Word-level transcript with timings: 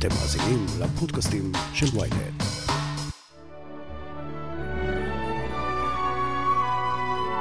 אתם 0.00 0.08
מאזינים 0.08 0.66
לפודקאסטים 0.80 1.52
של 1.74 1.86
ויינט. 1.98 2.42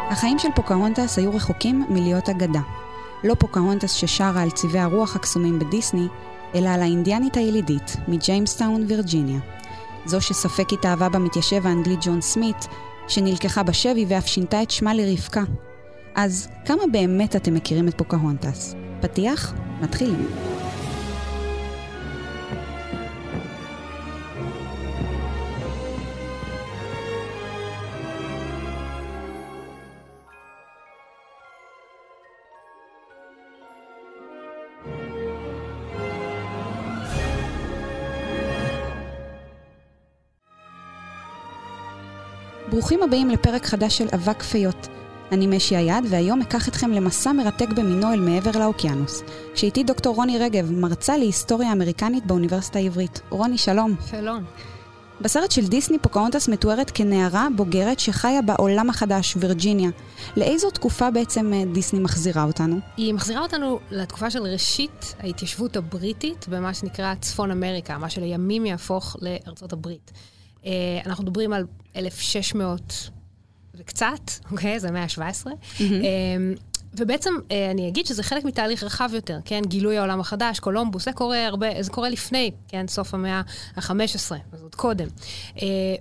החיים 0.10 0.40
של 0.40 0.48
פוקהונטס 0.56 1.18
היו 1.18 1.34
רחוקים 1.34 1.86
מלהיות 1.90 2.30
אגדה. 2.30 2.60
לא 3.24 3.36
פוקהונטס 3.40 3.92
ששרה 3.94 4.42
על 4.42 4.52
צבעי 4.52 4.80
הרוח 4.80 5.16
הקסומים 5.16 5.60
בדיסני, 5.60 6.08
אלא 6.56 6.70
על 6.70 6.82
האינדיאנית 6.82 7.38
הילידית 7.38 7.96
מג'יימסטאון, 8.08 8.86
וירג'יניה. 8.88 9.40
זו 10.06 10.22
שספק 10.22 10.74
התאהבה 10.74 11.10
במתיישב 11.10 11.68
האנגלי 11.68 11.96
ג'ון 12.02 12.22
סמית, 12.22 12.68
שנלקחה 13.08 13.64
בשבי 13.64 14.06
ואף 14.08 14.28
שינתה 14.28 14.62
את 14.62 14.72
שמה 14.72 14.94
לרבקה. 14.94 15.44
אז 16.16 16.48
כמה 16.66 16.84
באמת 16.92 17.36
אתם 17.36 17.54
מכירים 17.54 17.88
את 17.88 17.98
פוקהונטס? 17.98 18.76
פתיח? 19.02 19.54
מתחילים. 19.82 20.28
ברוכים 42.70 43.04
הבאים 43.04 43.30
לפרק 43.30 43.66
חדש 43.66 43.98
של 43.98 44.08
אבק 44.14 44.44
פיות. 44.44 44.88
אני 45.32 45.48
משי 45.48 45.76
היד, 45.76 46.04
והיום 46.10 46.42
אקח 46.42 46.68
אתכם 46.68 46.92
למסע 46.92 47.32
מרתק 47.32 47.70
במנואל 47.70 48.20
מעבר 48.20 48.60
לאוקיינוס. 48.60 49.24
כשאיתי 49.54 49.84
דוקטור 49.84 50.16
רוני 50.16 50.38
רגב, 50.38 50.72
מרצה 50.72 51.18
להיסטוריה 51.18 51.72
אמריקנית 51.72 52.26
באוניברסיטה 52.26 52.80
העברית. 52.80 53.22
רוני, 53.30 53.58
שלום. 53.58 53.96
שלום. 54.10 54.44
בסרט 55.22 55.52
של 55.52 55.68
דיסני 55.68 56.00
פוקאונטס 56.00 56.48
מתוארת 56.48 56.92
כנערה 56.94 57.48
בוגרת 57.56 58.00
שחיה 58.00 58.42
בעולם 58.42 58.90
החדש, 58.90 59.36
וירג'יניה. 59.38 59.90
לאיזו 60.38 60.72
תקופה 60.72 61.12
בעצם 61.12 61.54
אה, 61.54 61.64
דיסני 61.74 62.00
מחזירה 62.00 62.44
אותנו? 62.44 62.80
היא 62.98 63.14
מחזירה 63.14 63.42
אותנו 63.42 63.80
לתקופה 63.92 64.30
של 64.30 64.44
ראשית 64.44 65.16
ההתיישבות 65.20 65.78
הבריטית 65.78 66.46
במה 66.50 66.74
שנקרא 66.74 67.16
צפון 67.16 67.52
אמריקה, 67.52 67.98
מה 67.98 68.10
שלימים 68.10 68.66
יהפוך 68.66 69.16
לארצות 69.22 69.74
הברית. 69.74 70.12
אה, 70.66 70.72
אנחנו 71.06 71.24
מדברים 71.24 71.54
על 71.54 71.66
1600 71.96 73.10
וקצת, 73.76 74.32
אוקיי? 74.52 74.80
זה 74.80 74.88
המאה 74.88 75.04
ה-17. 75.04 75.48
Mm-hmm. 75.48 75.84
ובעצם 76.94 77.34
אה, 77.52 77.72
אני 77.72 77.88
אגיד 77.88 78.06
שזה 78.06 78.24
חלק 78.24 78.46
מתהליך 78.46 78.84
רחב 78.84 79.10
יותר, 79.14 79.40
כן? 79.46 79.62
גילוי 79.68 79.98
העולם 79.98 80.20
החדש, 80.20 80.60
קולומבוס, 80.60 81.06
זה 81.06 81.12
קורה 81.14 81.46
הרבה, 81.46 81.68
זה 81.84 81.92
קורה 81.92 82.10
לפני, 82.10 82.52
כן? 82.68 82.88
סוף 82.88 83.14
המאה 83.14 83.42
ה-15, 83.76 84.36
אז 84.52 84.62
עוד 84.62 84.76
קודם. 84.76 85.08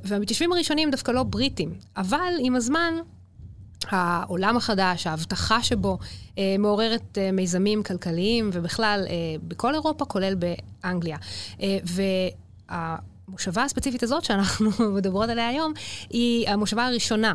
והמתיישבים 0.05 0.53
הראשונים 0.53 0.91
דווקא 0.91 1.11
לא 1.11 1.23
בריטים, 1.23 1.75
אבל 1.97 2.33
עם 2.39 2.55
הזמן... 2.56 2.95
העולם 3.91 4.56
החדש, 4.56 5.06
ההבטחה 5.06 5.62
שבו, 5.62 5.98
אה, 6.39 6.56
מעוררת 6.59 7.19
אה, 7.19 7.33
מיזמים 7.33 7.83
כלכליים, 7.83 8.51
ובכלל, 8.53 9.06
אה, 9.09 9.14
בכל 9.48 9.75
אירופה, 9.75 10.05
כולל 10.05 10.34
באנגליה. 10.34 11.17
אה, 11.62 11.79
וה... 11.84 12.97
המושבה 13.28 13.64
הספציפית 13.64 14.02
הזאת 14.02 14.24
שאנחנו 14.24 14.70
מדברות 14.96 15.28
עליה 15.28 15.48
היום, 15.48 15.72
היא 16.10 16.48
המושבה 16.48 16.86
הראשונה. 16.86 17.34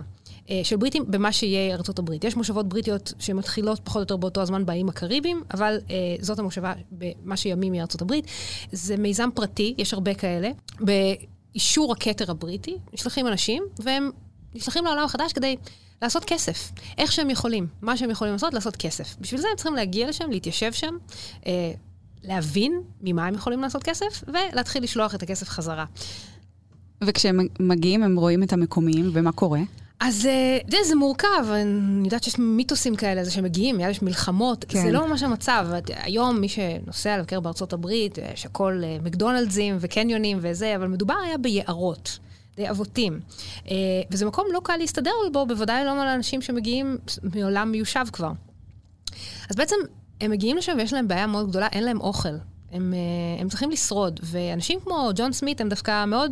אה, 0.50 0.62
של 0.64 0.76
בריטים 0.76 1.04
במה 1.08 1.32
שיהיה 1.32 1.76
ארצות 1.76 2.00
הברית. 2.00 2.24
יש 2.24 2.36
מושבות 2.36 2.70
בריטיות 2.70 3.14
שמתחילות 3.20 3.80
פחות 3.84 3.96
או 3.96 4.02
יותר 4.02 4.18
באותו 4.18 4.42
הזמן 4.42 4.66
באיים 4.66 4.90
הקריביים, 4.90 5.44
אבל 5.54 5.80
אה, 5.90 5.96
זאת 6.22 6.40
המושבה 6.40 6.74
במה 6.92 7.38
שימים 7.38 7.72
מארצות 7.72 8.02
הברית. 8.02 8.26
זה 8.72 8.98
מיזם 8.98 9.30
פרטי, 9.36 9.76
יש 9.78 9.94
הרבה 9.94 10.14
כאלה. 10.14 10.50
באישור 10.80 11.92
הכתר 11.92 12.32
הבריטי, 12.32 12.78
נשלחים 12.94 13.28
אנשים, 13.28 13.64
והם 13.80 14.12
נשלחים 14.56 14.86
לעולם 14.86 15.06
החדש 15.06 15.34
כדי 15.34 15.56
לעשות 16.02 16.26
כסף. 16.26 16.72
איך 16.98 17.12
שהם 17.12 17.30
יכולים, 17.30 17.68
מה 17.82 17.98
שהם 17.98 18.10
יכולים 18.10 18.34
לעשות, 18.34 18.54
לעשות 18.54 18.76
כסף. 18.76 19.16
בשביל 19.20 19.42
זה 19.42 19.48
הם 19.52 19.56
צריכים 19.56 19.76
להגיע 19.76 20.10
לשם, 20.10 20.32
להתיישב 20.32 20.74
שם. 20.74 20.98
אה, 21.48 21.72
להבין 22.24 22.82
ממה 23.02 23.28
הם 23.28 23.34
יכולים 23.34 23.62
לעשות 23.62 23.84
כסף, 23.84 24.24
ולהתחיל 24.28 24.84
לשלוח 24.84 25.16
את 25.16 25.24
הכסף 25.24 25.50
חזרה. 25.50 25.86
וכשהם 27.04 27.40
מגיעים, 27.60 28.04
הם 28.04 28.20
רואים 28.20 28.44
את 28.44 28.54
המקומיים, 28.54 29.10
ומה 29.14 29.32
קורה? 29.32 29.60
אז 30.00 30.26
אה, 30.26 30.58
זה, 30.72 30.78
זה 30.84 30.96
מורכב, 30.96 31.52
אני 31.52 32.04
יודעת 32.04 32.24
שיש 32.24 32.40
מיתוסים 32.40 32.96
כאלה, 32.96 33.24
זה 33.24 33.32
שמגיעים, 33.32 33.80
יש 33.80 34.02
מלחמות, 34.02 34.66
כן. 34.68 34.82
זה 34.82 34.92
לא 34.92 35.08
ממש 35.08 35.24
המצב. 35.24 35.68
היום 35.88 36.40
מי 36.40 36.50
שנוסע 36.50 37.18
לבקר 37.18 37.40
בארצות 37.40 37.74
הברית, 37.74 38.18
יש 38.34 38.46
הכל 38.46 38.82
אה, 38.84 38.98
מקדונלדסים 39.04 39.78
וקניונים 39.80 40.38
וזה, 40.42 40.76
אבל 40.76 40.88
מדובר 40.88 41.14
היה 41.26 41.38
ביערות. 41.38 42.20
די 42.56 42.70
אבותים. 42.70 43.20
אה, 43.70 43.76
וזה 44.12 44.26
מקום 44.26 44.48
לא 44.54 44.62
קל 44.64 44.78
להסתדר 44.78 45.12
בו, 45.34 45.46
בוודאי 45.46 45.86
לא 45.86 45.96
לאנשים 45.96 46.42
שמגיעים 46.42 46.98
מעולם 47.36 47.72
מיושב 47.72 48.06
כבר. 48.14 48.32
אז 49.50 49.56
בעצם 49.56 49.76
הם 50.22 50.32
מגיעים 50.32 50.58
לשם 50.58 50.76
ויש 50.78 50.94
להם 50.94 51.08
בעיה 51.08 51.28
מאוד 51.28 51.50
גדולה, 51.50 51.68
אין 51.68 51.84
להם 51.84 52.02
אוכל. 52.02 52.38
הם, 52.72 52.94
אה, 52.94 53.42
הם 53.42 53.50
צריכים 53.50 53.72
לשרוד. 53.72 54.20
ואנשים 54.24 54.80
כמו 54.80 55.10
ג'ון 55.16 55.34
סמית 55.34 55.62
הם 55.62 55.70
דווקא 55.70 56.06
מאוד... 56.06 56.32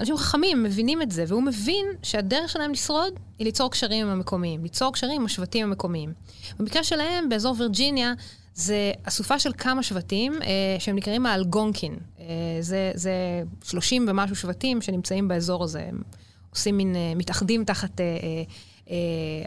אנשים 0.00 0.16
חכמים, 0.16 0.62
מבינים 0.62 1.02
את 1.02 1.10
זה, 1.10 1.24
והוא 1.28 1.42
מבין 1.42 1.86
שהדרך 2.02 2.50
שלהם 2.50 2.72
לשרוד 2.72 3.12
היא 3.38 3.44
ליצור 3.44 3.70
קשרים 3.70 4.06
עם 4.06 4.12
המקומיים, 4.12 4.62
ליצור 4.62 4.92
קשרים 4.92 5.20
עם 5.20 5.26
השבטים 5.26 5.66
המקומיים. 5.66 6.12
במקרה 6.58 6.84
שלהם, 6.84 7.28
באזור 7.28 7.54
וירג'יניה, 7.58 8.12
זה 8.54 8.92
אסופה 9.04 9.38
של 9.38 9.52
כמה 9.58 9.82
שבטים 9.82 10.42
אה, 10.42 10.48
שהם 10.78 10.96
נקראים 10.96 11.26
האלגונקין. 11.26 11.96
אה, 12.20 12.24
זה, 12.60 12.90
זה 12.94 13.42
30 13.64 14.06
ומשהו 14.08 14.36
שבטים 14.36 14.82
שנמצאים 14.82 15.28
באזור 15.28 15.64
הזה. 15.64 15.84
הם 15.88 16.02
עושים 16.50 16.76
מין, 16.76 16.96
אה, 16.96 17.12
מתאחדים 17.16 17.64
תחת... 17.64 18.00
אה, 18.00 18.04
אה, 18.04 18.42
אה, 18.90 18.96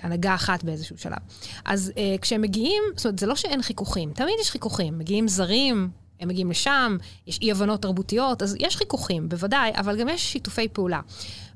הנהגה 0.02 0.36
אחת 0.36 0.64
באיזשהו 0.64 0.98
שלב. 0.98 1.18
אז 1.66 1.92
אה, 1.98 2.16
כשהם 2.22 2.42
מגיעים, 2.42 2.84
זאת 2.96 3.06
אומרת, 3.06 3.20
זה 3.20 3.26
לא 3.26 3.36
שאין 3.36 3.62
חיכוכים, 3.62 4.12
תמיד 4.14 4.34
יש 4.42 4.52
חיכוכים. 4.52 4.98
מגיעים 4.98 5.28
זרים, 5.28 5.90
הם 6.20 6.28
מגיעים 6.28 6.50
לשם, 6.50 6.98
יש 7.28 7.40
אי-הבנות 7.42 7.82
תרבותיות, 7.82 8.42
אז 8.42 8.56
יש 8.60 8.76
חיכוכים, 8.76 9.30
בוודאי, 9.30 9.72
אבל 9.76 10.00
גם 10.00 10.10
יש 10.10 10.32
שיתופי 10.32 10.68
פעולה. 10.68 11.02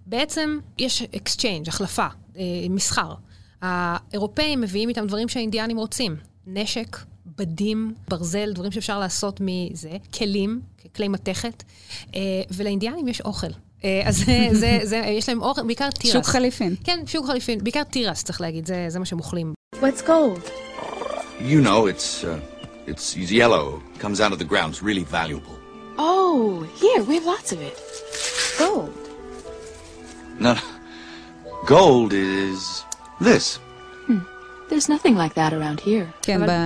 בעצם 0.06 0.60
יש 0.78 1.02
exchange, 1.02 1.70
החלפה, 1.70 2.08
אה, 2.38 2.44
מסחר. 2.70 3.14
האירופאים 3.62 4.62
מביאים 4.62 4.90
איתם 4.90 5.08
דברים 5.08 5.30
שהאינדיאנים 5.30 5.78
רוצים. 5.78 6.16
נשק, 6.48 6.98
בדים, 7.38 7.94
ברזל, 8.08 8.54
דברים 8.54 8.72
שאפשר 8.72 9.00
לעשות 9.00 9.42
מזה, 9.42 9.98
כלים, 10.14 10.62
כלי 10.96 11.08
מתכת, 11.08 11.64
אה, 12.16 12.42
ולאינדיאנים 12.52 13.08
יש 13.08 13.22
אוכל. 13.22 13.48
אה, 13.84 14.02
אז 14.06 14.18
זה, 14.18 14.48
זה, 14.52 14.80
זה, 14.84 14.98
יש 14.98 15.30
להם 15.30 15.42
אוכל, 15.42 15.64
בעיקר 15.64 15.90
תירס. 15.90 16.14
שוק 16.14 16.26
חליפין. 16.26 16.76
כן, 16.84 17.00
שוק 17.06 17.26
חליפין, 17.26 17.64
בעיקר 17.64 17.84
תירס, 17.84 18.24
צריך 18.24 18.42
להגיד, 18.42 18.66
זה, 18.66 18.86
זה 18.90 19.00
מה 19.00 19.06
שהם 19.06 19.20
אוכלים. 19.20 19.54
What's 19.76 20.02
gold? 20.08 20.50
You 21.40 21.62
know, 21.62 21.86
it's, 21.86 22.24
uh, 22.24 22.90
it's 22.92 23.16
yellow, 23.16 23.82
comes 24.00 24.20
out 24.20 24.32
of 24.34 24.40
the 24.40 24.50
ground, 24.52 24.74
it's 24.74 24.82
really 24.82 25.04
valuable. 25.04 25.56
Oh, 25.98 26.66
here, 26.82 27.02
we 27.04 27.16
have 27.16 27.26
lots 27.26 27.52
of 27.52 27.60
it. 27.70 27.78
Gold. 28.60 28.98
No. 30.40 30.56
Gold 31.66 32.14
is 32.14 32.84
this. 33.20 33.60
There's 34.70 34.90
nothing 34.90 35.16
like 35.16 35.34
that 35.36 35.54
around 35.54 35.86
here. 35.86 36.22
כן, 36.22 36.42
אבל... 36.42 36.58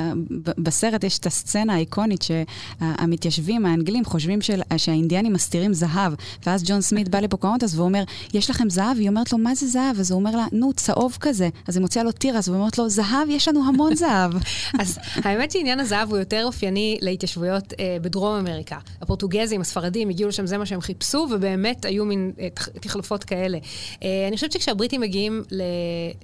בסרט 0.57 1.03
יש 1.03 1.19
את 1.19 1.25
הסצנה 1.25 1.73
האיקונית 1.73 2.21
שהמתיישבים 2.21 3.65
האנגלים 3.65 4.05
חושבים 4.05 4.41
של, 4.41 4.61
שהאינדיאנים 4.77 5.33
מסתירים 5.33 5.73
זהב, 5.73 6.13
ואז 6.45 6.63
ג'ון 6.65 6.81
סמית 6.81 7.09
בא 7.09 7.19
לפוקאונטס 7.19 7.75
והוא 7.75 7.85
אומר, 7.85 8.03
יש 8.33 8.49
לכם 8.49 8.69
זהב? 8.69 8.97
היא 8.97 9.09
אומרת 9.09 9.31
לו, 9.31 9.37
מה 9.37 9.55
זה 9.55 9.67
זהב? 9.67 9.99
אז 9.99 10.11
הוא 10.11 10.19
אומר 10.19 10.35
לה, 10.35 10.45
נו, 10.51 10.73
צהוב 10.73 11.17
כזה. 11.19 11.49
אז 11.67 11.75
היא 11.75 11.81
מוציאה 11.81 12.03
לו 12.03 12.11
תירס, 12.11 12.47
והיא 12.47 12.59
אומרת 12.59 12.77
לו, 12.77 12.89
זהב, 12.89 13.29
יש 13.29 13.47
לנו 13.47 13.67
המון 13.67 13.95
זהב. 13.95 14.31
אז 14.81 14.99
האמת 15.15 15.51
שעניין 15.51 15.79
הזהב 15.79 16.09
הוא 16.09 16.17
יותר 16.17 16.41
אופייני 16.45 16.97
להתיישבויות 17.01 17.73
אה, 17.79 17.97
בדרום 18.01 18.35
אמריקה. 18.35 18.77
הפורטוגזים, 19.01 19.61
הספרדים, 19.61 20.09
הגיעו 20.09 20.29
לשם, 20.29 20.45
זה 20.45 20.57
מה 20.57 20.65
שהם 20.65 20.81
חיפשו, 20.81 21.27
ובאמת 21.31 21.85
היו 21.85 22.05
מין 22.05 22.31
אה, 22.39 22.47
תחלופות 22.81 23.23
כאלה. 23.23 23.57
אה, 24.03 24.25
אני 24.27 24.35
חושבת 24.35 24.51
שכשהבריטים 24.51 25.01
מגיעים 25.01 25.43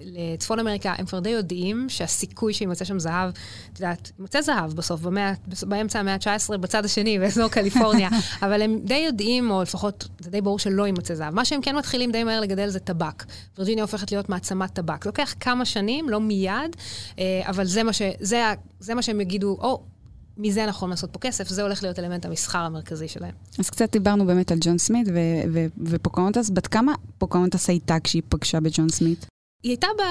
לצפון 0.06 0.60
אמריקה, 0.60 0.94
הם 0.98 1.06
כבר 1.06 1.20
די 1.20 1.30
יודעים. 1.30 1.67
יודעים 1.68 1.90
שהסיכוי 1.90 2.54
שימצא 2.54 2.86
שם 2.86 3.00
זהב, 3.00 3.30
את 3.74 3.80
יודעת, 3.80 4.12
ימצא 4.20 4.42
זהב 4.42 4.74
בסוף, 4.74 5.02
במאה, 5.02 5.34
באמצע 5.62 6.00
המאה 6.00 6.14
ה-19, 6.14 6.58
בצד 6.58 6.86
השני, 6.86 7.20
באזור 7.20 7.50
קליפורניה, 7.50 8.10
אבל 8.46 8.62
הם 8.62 8.80
די 8.84 8.98
יודעים, 8.98 9.52
או 9.52 9.62
לפחות, 9.62 10.08
זה 10.20 10.32
די 10.32 10.42
ברור 10.42 10.60
שלא 10.60 10.86
יימצא 10.86 11.16
זהב. 11.16 11.34
מה 11.34 11.46
שהם 11.46 11.62
כן 11.62 11.76
מתחילים 11.76 12.12
די 12.12 12.24
מהר 12.24 12.42
לגדל 12.42 12.70
זה 12.70 12.80
טבק. 12.80 13.24
וירג'יניה 13.58 13.84
הופכת 13.84 14.12
להיות 14.12 14.30
מעצמת 14.30 14.74
טבק. 14.74 15.04
זה 15.04 15.10
לוקח 15.10 15.34
כמה 15.40 15.66
שנים, 15.66 16.10
לא 16.10 16.20
מיד, 16.20 16.76
אה, 17.20 17.42
אבל 17.46 17.66
זה 17.66 17.84
מה, 17.84 17.94
ש, 17.94 18.02
זה, 18.20 18.44
זה 18.80 18.96
מה 18.96 19.02
שהם 19.02 19.22
יגידו, 19.22 19.58
או, 19.60 19.84
מזה 20.38 20.66
נכון 20.66 20.90
לעשות 20.90 21.14
פה 21.14 21.20
כסף, 21.20 21.48
זה 21.48 21.62
הולך 21.62 21.84
להיות 21.84 22.00
אלמנט 22.00 22.26
המסחר 22.26 22.60
המרכזי 22.60 23.08
שלהם. 23.08 23.34
אז 23.60 23.70
קצת 23.70 23.92
דיברנו 23.92 24.26
באמת 24.26 24.52
על 24.52 24.58
ג'ון 24.62 24.78
סמית 24.78 25.08
ופוקאונטס. 25.78 26.50
בת 26.50 26.68
כמה 26.68 26.94
פוקאונטס 27.18 27.70
הייתה 27.70 28.00
כשהיא 28.04 28.22
פגשה 28.30 28.60
בג'ון 28.60 28.90
סמית? 28.90 29.26
היא 29.64 29.72
הייתה 29.72 29.88
ב... 29.98 30.02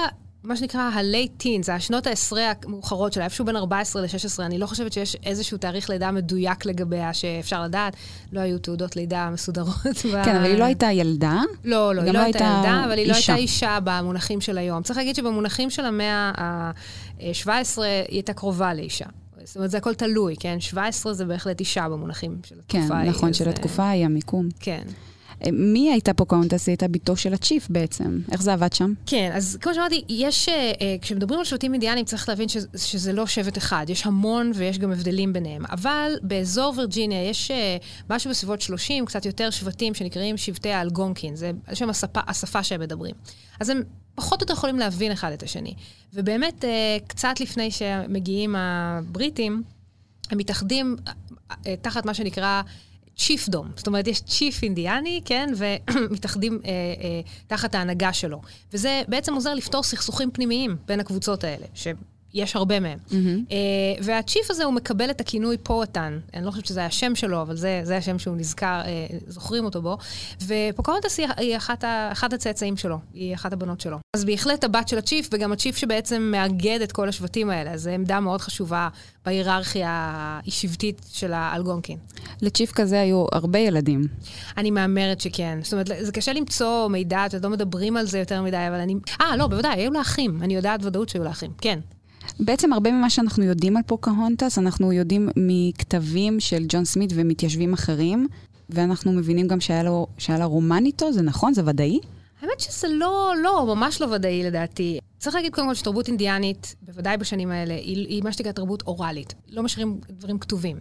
מה 0.47 0.55
שנקרא 0.55 0.81
ה-late 0.81 1.43
teen, 1.43 1.63
זה 1.63 1.75
השנות 1.75 2.07
העשרה 2.07 2.51
המאוחרות 2.65 3.13
שלה, 3.13 3.23
איפשהו 3.23 3.45
בין 3.45 3.55
14 3.55 4.01
ל-16. 4.01 4.39
אני 4.39 4.57
לא 4.57 4.65
חושבת 4.65 4.93
שיש 4.93 5.15
איזשהו 5.25 5.57
תאריך 5.57 5.89
לידה 5.89 6.11
מדויק 6.11 6.65
לגביה 6.65 7.13
שאפשר 7.13 7.63
לדעת. 7.63 7.95
לא 8.31 8.39
היו 8.39 8.59
תעודות 8.59 8.95
לידה 8.95 9.29
מסודרות. 9.29 9.75
כן, 10.25 10.35
אבל 10.35 10.45
היא 10.45 10.57
לא 10.57 10.63
הייתה 10.63 10.91
ילדה. 10.91 11.41
לא, 11.63 11.95
לא, 11.95 12.01
היא 12.01 12.11
לא 12.11 12.19
הייתה 12.19 12.39
ילדה, 12.43 12.83
אבל 12.85 12.97
היא 12.97 13.07
לא 13.07 13.13
הייתה 13.13 13.35
אישה 13.35 13.77
במונחים 13.83 14.41
של 14.41 14.57
היום. 14.57 14.83
צריך 14.83 14.97
להגיד 14.97 15.15
שבמונחים 15.15 15.69
של 15.69 15.85
המאה 15.85 16.31
ה-17 16.37 17.81
היא 17.81 18.05
הייתה 18.09 18.33
קרובה 18.33 18.73
לאישה. 18.73 19.05
זאת 19.43 19.55
אומרת, 19.55 19.71
זה 19.71 19.77
הכל 19.77 19.93
תלוי, 19.93 20.35
כן? 20.39 20.59
17 20.59 21.13
זה 21.13 21.25
בהחלט 21.25 21.59
אישה 21.59 21.89
במונחים 21.89 22.37
של 22.43 22.55
התקופה. 22.59 22.87
כן, 22.87 23.09
נכון, 23.09 23.33
של 23.33 23.49
התקופה 23.49 23.89
היא 23.89 24.05
המיקום. 24.05 24.49
כן. 24.59 24.83
מי 25.51 25.91
הייתה 25.91 26.13
פוקהונטס? 26.13 26.67
היא 26.67 26.73
הייתה 26.73 26.87
בתו 26.87 27.15
של 27.15 27.33
הצ'יף 27.33 27.67
בעצם. 27.69 28.19
איך 28.31 28.41
זה 28.41 28.53
עבד 28.53 28.73
שם? 28.73 28.93
כן, 29.05 29.31
אז 29.33 29.57
כמו 29.61 29.73
שאמרתי, 29.73 30.03
יש, 30.09 30.49
אה, 30.49 30.71
אה, 30.81 30.95
כשמדברים 31.01 31.39
על 31.39 31.45
שבטים 31.45 31.73
אינדיאנים 31.73 32.05
צריך 32.05 32.29
להבין 32.29 32.47
שזה, 32.75 33.13
לא 33.13 33.25
שבט 33.25 33.57
אחד. 33.57 33.85
יש 33.89 34.05
המון 34.05 34.51
ויש 34.55 34.79
גם 34.79 34.91
הבדלים 34.91 35.33
ביניהם. 35.33 35.65
אבל 35.65 36.11
באזור 36.21 36.73
וירג'יניה 36.77 37.29
יש 37.29 37.51
אה, 37.51 37.77
משהו 38.09 38.29
בסביבות 38.29 38.61
30, 38.61 39.05
קצת 39.05 39.25
יותר 39.25 39.49
שבטים 39.49 39.93
שנקראים 39.93 40.37
שבטי 40.37 40.69
האלגונקין. 40.69 41.35
זה 41.35 41.51
שם 41.73 41.89
השפה, 41.89 42.19
השפה 42.27 42.63
שהם 42.63 42.81
מדברים. 42.81 43.15
אז 43.59 43.69
הם 43.69 43.81
פחות 44.15 44.41
או 44.41 44.43
יותר 44.43 44.53
יכולים 44.53 44.79
להבין 44.79 45.11
אחד 45.11 45.31
את 45.31 45.43
השני. 45.43 45.73
ובאמת, 46.13 46.65
קצת 47.07 47.39
לפני 47.39 47.71
שמגיעים 47.71 48.55
הבריטים, 48.55 49.63
הם 50.31 50.37
מתאחדים 50.37 50.95
תחת 51.81 52.05
מה 52.05 52.13
שנקרא 52.13 52.61
צ'יפדום. 53.17 53.67
זאת 53.75 53.87
אומרת, 53.87 54.07
יש 54.07 54.21
צ'יף 54.21 54.63
אינדיאני, 54.63 55.21
כן, 55.25 55.49
ומתאחדים 55.57 56.59
אה, 56.65 56.69
אה, 56.69 57.21
תחת 57.47 57.75
ההנהגה 57.75 58.13
שלו. 58.13 58.41
וזה 58.73 59.01
בעצם 59.07 59.33
עוזר 59.33 59.53
לפתור 59.53 59.83
סכסוכים 59.83 60.31
פנימיים 60.31 60.75
בין 60.85 60.99
הקבוצות 60.99 61.43
האלה, 61.43 61.65
ש... 61.73 61.87
יש 62.37 62.55
הרבה 62.55 62.79
מהם. 62.79 62.99
Mm-hmm. 63.09 63.13
Uh, 63.49 63.53
והצ'יף 64.03 64.51
הזה, 64.51 64.63
הוא 64.63 64.73
מקבל 64.73 65.09
את 65.09 65.21
הכינוי 65.21 65.57
פואטן. 65.57 66.19
אני 66.33 66.45
לא 66.45 66.51
חושבת 66.51 66.65
שזה 66.65 66.85
השם 66.85 67.15
שלו, 67.15 67.41
אבל 67.41 67.55
זה, 67.55 67.81
זה 67.83 67.97
השם 67.97 68.19
שהוא 68.19 68.35
נזכר, 68.37 68.81
uh, 68.83 69.13
זוכרים 69.27 69.65
אותו 69.65 69.81
בו. 69.81 69.97
ופוקהונטס 70.47 71.19
היא, 71.19 71.27
היא 71.37 71.57
אחת, 71.57 71.83
ה, 71.83 72.09
אחת 72.11 72.33
הצאצאים 72.33 72.77
שלו, 72.77 72.97
היא 73.13 73.35
אחת 73.35 73.53
הבנות 73.53 73.81
שלו. 73.81 73.97
אז 74.15 74.25
בהחלט 74.25 74.63
הבת 74.63 74.87
של 74.87 74.97
הצ'יף, 74.97 75.29
וגם 75.31 75.51
הצ'יף 75.51 75.77
שבעצם 75.77 76.21
מאגד 76.31 76.79
את 76.83 76.91
כל 76.91 77.09
השבטים 77.09 77.49
האלה. 77.49 77.77
זו 77.77 77.89
עמדה 77.89 78.19
מאוד 78.19 78.41
חשובה 78.41 78.89
בהיררכיה 79.25 79.89
האי-שבטית 79.89 81.01
של 81.11 81.33
האלגונקין. 81.33 81.97
לצ'יף 82.41 82.71
כזה 82.71 83.01
היו 83.01 83.25
הרבה 83.31 83.59
ילדים. 83.59 84.07
אני 84.57 84.71
מהמרת 84.71 85.21
שכן. 85.21 85.59
זאת 85.63 85.73
אומרת, 85.73 85.89
זה 85.99 86.11
קשה 86.11 86.33
למצוא 86.33 86.87
מידע, 86.87 87.25
אתם 87.25 87.37
לא 87.43 87.49
מדברים 87.49 87.97
על 87.97 88.05
זה 88.05 88.19
יותר 88.19 88.41
מדי, 88.41 88.67
אבל 88.67 88.79
אני... 88.79 88.95
אה, 89.21 89.37
לא, 89.37 89.47
בוודאי, 89.47 89.81
היו 89.81 89.91
לה 89.91 90.01
אחים. 90.01 90.39
אני 90.41 90.55
יודעת 90.55 90.85
ודאות 90.85 91.09
שהיו 91.09 91.23
לה 91.23 91.29
אחים, 91.29 91.51
כן. 91.61 91.79
בעצם 92.39 92.73
הרבה 92.73 92.91
ממה 92.91 93.09
שאנחנו 93.09 93.43
יודעים 93.43 93.77
על 93.77 93.83
פוקהונטס, 93.85 94.57
אנחנו 94.57 94.93
יודעים 94.93 95.29
מכתבים 95.35 96.39
של 96.39 96.65
ג'ון 96.69 96.85
סמית 96.85 97.09
ומתיישבים 97.15 97.73
אחרים, 97.73 98.27
ואנחנו 98.69 99.11
מבינים 99.11 99.47
גם 99.47 99.59
שהיה, 99.59 99.83
לו, 99.83 100.07
שהיה 100.17 100.39
לה 100.39 100.45
רומן 100.45 100.85
איתו, 100.85 101.11
זה 101.11 101.21
נכון? 101.21 101.53
זה 101.53 101.61
ודאי? 101.65 101.99
האמת 102.41 102.59
שזה 102.59 102.87
לא, 102.87 103.33
לא, 103.43 103.75
ממש 103.75 104.01
לא 104.01 104.05
ודאי 104.05 104.43
לדעתי. 104.43 104.99
צריך 105.17 105.35
להגיד 105.35 105.53
קודם 105.53 105.67
כל 105.67 105.75
שתרבות 105.75 106.07
אינדיאנית, 106.07 106.75
בוודאי 106.81 107.17
בשנים 107.17 107.51
האלה, 107.51 107.73
היא, 107.73 108.07
היא 108.07 108.23
מה 108.23 108.33
שנקרא 108.33 108.51
תרבות 108.51 108.81
אוראלית. 108.81 109.33
לא 109.49 109.63
משאירים 109.63 109.99
דברים 110.09 110.39
כתובים. 110.39 110.77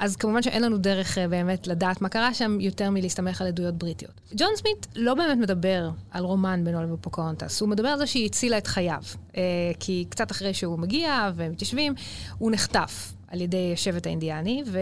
אז 0.00 0.16
כמובן 0.16 0.42
שאין 0.42 0.62
לנו 0.62 0.78
דרך 0.78 1.18
uh, 1.18 1.20
באמת 1.30 1.66
לדעת 1.66 2.00
מה 2.00 2.08
קרה 2.08 2.34
שם 2.34 2.60
יותר 2.60 2.90
מלהסתמך 2.90 3.40
על 3.40 3.46
עדויות 3.46 3.74
בריטיות. 3.74 4.20
ג'ון 4.36 4.48
סמית 4.56 4.86
לא 4.96 5.14
באמת 5.14 5.38
מדבר 5.38 5.90
על 6.10 6.24
רומן 6.24 6.64
בינו 6.64 6.82
לבין 6.82 6.96
פוקהונטס, 7.00 7.60
הוא 7.60 7.68
מדבר 7.68 7.88
על 7.88 7.98
זה 7.98 8.06
שהיא 8.06 8.26
הצילה 8.26 8.58
את 8.58 8.66
חייו. 8.66 9.02
Uh, 9.32 9.36
כי 9.80 10.06
קצת 10.08 10.30
אחרי 10.30 10.54
שהוא 10.54 10.78
מגיע 10.78 11.30
ומתיישבים, 11.34 11.94
הוא 12.38 12.50
נחטף 12.50 13.12
על 13.28 13.40
ידי 13.40 13.72
שבט 13.76 14.06
האינדיאני, 14.06 14.62
ו... 14.66 14.78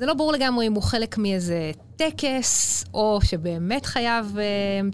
זה 0.00 0.06
לא 0.06 0.14
ברור 0.14 0.32
לגמרי 0.32 0.66
אם 0.66 0.72
הוא 0.72 0.82
חלק 0.82 1.18
מאיזה 1.18 1.70
טקס, 1.96 2.84
או 2.94 3.18
שבאמת 3.24 3.86
חייב 3.86 4.38
אה, 4.38 4.44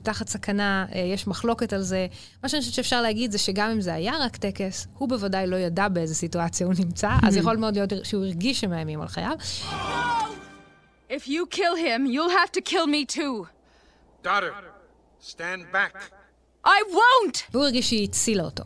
תחת 0.03 0.29
סכנה, 0.29 0.87
אה, 0.95 1.01
יש 1.01 1.27
מחלוקת 1.27 1.73
על 1.73 1.83
זה. 1.83 2.07
מה 2.43 2.49
שאני 2.49 2.61
חושבת 2.61 2.75
שאפשר 2.75 3.03
להגיד 3.03 3.33
זה 3.33 3.39
שגם 3.39 3.71
אם 3.71 3.81
זה 3.81 3.95
היה 3.95 4.15
רק 4.21 4.37
טקס, 4.37 4.87
הוא 4.99 5.09
בוודאי 5.09 5.47
לא 5.47 5.57
ידע 5.57 5.89
באיזה 5.89 6.15
סיטואציה 6.15 6.67
הוא 6.67 6.75
נמצא, 6.79 7.11
אז 7.23 7.37
יכול 7.37 7.57
מאוד 7.57 7.77
להיות 7.77 7.93
שהוא 8.03 8.25
הרגיש 8.25 8.61
שמאיימים 8.61 9.01
על 9.01 9.09
חייו. 9.09 9.37
If 11.11 11.27
you 11.27 11.57
kill 11.57 11.77
him, 11.77 12.07
you'll 12.07 12.37
have 12.43 12.53
to 12.53 12.71
kill 12.71 12.87
me 12.87 13.17
too. 13.17 13.47
Daughter, 14.25 14.53
stand 15.21 15.63
back. 15.73 15.97
I 16.67 16.69
won't! 16.69 17.39
והוא 17.53 17.65
הרגיש 17.65 17.89
שהיא 17.89 18.09
הצילה 18.09 18.45
אותו. 18.45 18.65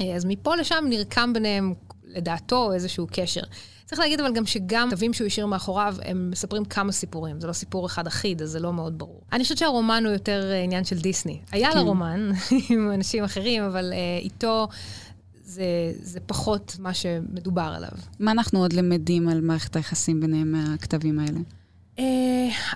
אה, 0.00 0.14
אז 0.16 0.24
מפה 0.24 0.56
לשם 0.56 0.84
נרקם 0.88 1.32
ביניהם, 1.32 1.74
לדעתו, 2.04 2.72
איזשהו 2.72 3.06
קשר. 3.12 3.42
צריך 3.90 4.00
להגיד 4.00 4.20
אבל 4.20 4.32
גם 4.32 4.46
שגם 4.46 4.88
כתבים 4.90 5.12
שהוא 5.12 5.26
השאיר 5.26 5.46
מאחוריו, 5.46 5.96
הם 6.02 6.30
מספרים 6.30 6.64
כמה 6.64 6.92
סיפורים. 6.92 7.40
זה 7.40 7.46
לא 7.46 7.52
סיפור 7.52 7.86
אחד 7.86 8.06
אחיד, 8.06 8.42
אז 8.42 8.50
זה 8.50 8.60
לא 8.60 8.72
מאוד 8.72 8.98
ברור. 8.98 9.20
אני 9.32 9.42
חושבת 9.42 9.58
שהרומן 9.58 10.02
הוא 10.06 10.12
יותר 10.12 10.50
אה, 10.50 10.62
עניין 10.62 10.84
של 10.84 10.98
דיסני. 10.98 11.40
היה 11.52 11.70
כן. 11.70 11.76
לה 11.76 11.82
רומן 11.82 12.30
עם 12.70 12.90
אנשים 12.94 13.24
אחרים, 13.24 13.62
אבל 13.62 13.92
uh, 13.92 14.24
איתו... 14.24 14.68
זה, 15.44 15.64
זה 16.02 16.20
פחות 16.20 16.76
מה 16.78 16.94
שמדובר 16.94 17.72
עליו. 17.76 17.90
מה 18.20 18.30
אנחנו 18.30 18.58
עוד 18.58 18.72
למדים 18.72 19.28
על 19.28 19.40
מערכת 19.40 19.76
היחסים 19.76 20.20
ביניהם 20.20 20.52
מהכתבים 20.52 21.18
האלה? 21.18 21.38
אה, 21.96 22.00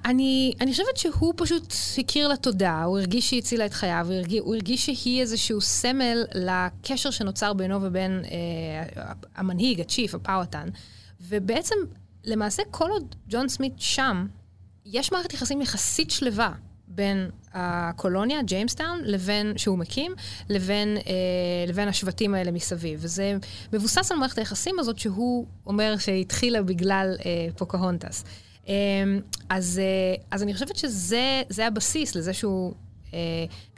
אני, 0.04 0.52
אני 0.60 0.70
חושבת 0.70 0.96
שהוא 0.96 1.34
פשוט 1.36 1.74
הכיר 1.98 2.28
לה 2.28 2.36
תודה, 2.36 2.82
הוא 2.82 2.98
הרגיש 2.98 3.28
שהיא 3.28 3.40
הצילה 3.40 3.66
את 3.66 3.72
חייו, 3.72 4.06
הוא 4.06 4.14
הרגיש, 4.14 4.40
הוא 4.40 4.54
הרגיש 4.54 4.86
שהיא 4.86 5.20
איזשהו 5.20 5.60
סמל 5.60 6.24
לקשר 6.34 7.10
שנוצר 7.10 7.52
בינו 7.52 7.82
ובין 7.82 8.22
אה, 8.24 9.00
המנהיג, 9.36 9.80
הצ'יף, 9.80 10.14
הפאוואטן. 10.14 10.68
ובעצם, 11.28 11.74
למעשה, 12.24 12.62
כל 12.70 12.90
עוד 12.90 13.14
ג'ון 13.28 13.48
סמית 13.48 13.72
שם, 13.76 14.26
יש 14.86 15.12
מערכת 15.12 15.34
יחסים 15.34 15.62
יחסית 15.62 16.10
שלווה 16.10 16.52
בין 16.88 17.30
הקולוניה, 17.52 18.42
ג'יימסטאון, 18.42 19.00
לבין, 19.04 19.58
שהוא 19.58 19.78
מקים, 19.78 20.14
לבין, 20.48 20.96
אה, 20.96 21.12
לבין 21.68 21.88
השבטים 21.88 22.34
האלה 22.34 22.50
מסביב. 22.50 22.98
וזה 23.02 23.36
מבוסס 23.72 24.12
על 24.12 24.18
מערכת 24.18 24.38
היחסים 24.38 24.78
הזאת 24.78 24.98
שהוא 24.98 25.46
אומר 25.66 25.96
שהתחילה 25.98 26.62
בגלל 26.62 27.16
אה, 27.24 27.46
פוקהונטס. 27.56 28.24
אה, 28.68 28.74
אז, 29.48 29.80
אה, 29.82 30.22
אז 30.30 30.42
אני 30.42 30.54
חושבת 30.54 30.76
שזה 30.76 31.66
הבסיס 31.66 32.14
לזה 32.14 32.32
שהוא 32.32 32.74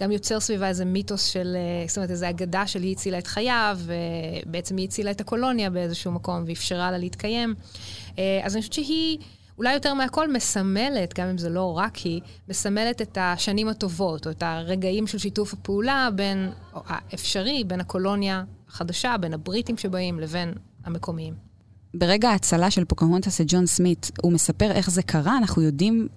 גם 0.00 0.12
יוצר 0.12 0.40
סביבה 0.40 0.68
איזה 0.68 0.84
מיתוס 0.84 1.24
של, 1.24 1.56
אה, 1.56 1.88
זאת 1.88 1.96
אומרת, 1.96 2.10
איזו 2.10 2.28
אגדה 2.30 2.66
של 2.66 2.82
היא 2.82 2.92
הצילה 2.92 3.18
את 3.18 3.26
חייו, 3.26 3.78
ובעצם 3.84 4.76
היא 4.76 4.88
הצילה 4.88 5.10
את 5.10 5.20
הקולוניה 5.20 5.70
באיזשהו 5.70 6.12
מקום 6.12 6.44
ואפשרה 6.46 6.90
לה 6.90 6.98
להתקיים. 6.98 7.54
אה, 8.18 8.40
אז 8.44 8.54
אני 8.54 8.60
חושבת 8.60 8.72
שהיא... 8.72 9.18
אולי 9.58 9.74
יותר 9.74 9.94
מהכל 9.94 10.32
מסמלת, 10.32 11.14
גם 11.18 11.28
אם 11.28 11.38
זה 11.38 11.48
לא 11.48 11.78
רק 11.78 11.96
היא, 11.96 12.20
מסמלת 12.48 13.02
את 13.02 13.18
השנים 13.20 13.68
הטובות, 13.68 14.26
או 14.26 14.30
את 14.30 14.42
הרגעים 14.42 15.06
של 15.06 15.18
שיתוף 15.18 15.52
הפעולה 15.52 16.08
בין, 16.14 16.50
או 16.74 16.80
האפשרי, 16.86 17.64
בין 17.66 17.80
הקולוניה 17.80 18.44
החדשה, 18.68 19.16
בין 19.20 19.34
הבריטים 19.34 19.76
שבאים 19.76 20.20
לבין 20.20 20.52
המקומיים. 20.84 21.34
ברגע 21.94 22.30
ההצלה 22.30 22.70
של 22.70 22.84
פוקהונטס 22.84 23.40
את 23.40 23.46
ג'ון 23.48 23.66
סמית, 23.66 24.10
הוא 24.22 24.32
מספר 24.32 24.70
איך 24.70 24.90
זה 24.90 25.02
קרה, 25.02 25.36
אנחנו 25.38 25.62
יודעים 25.62 26.08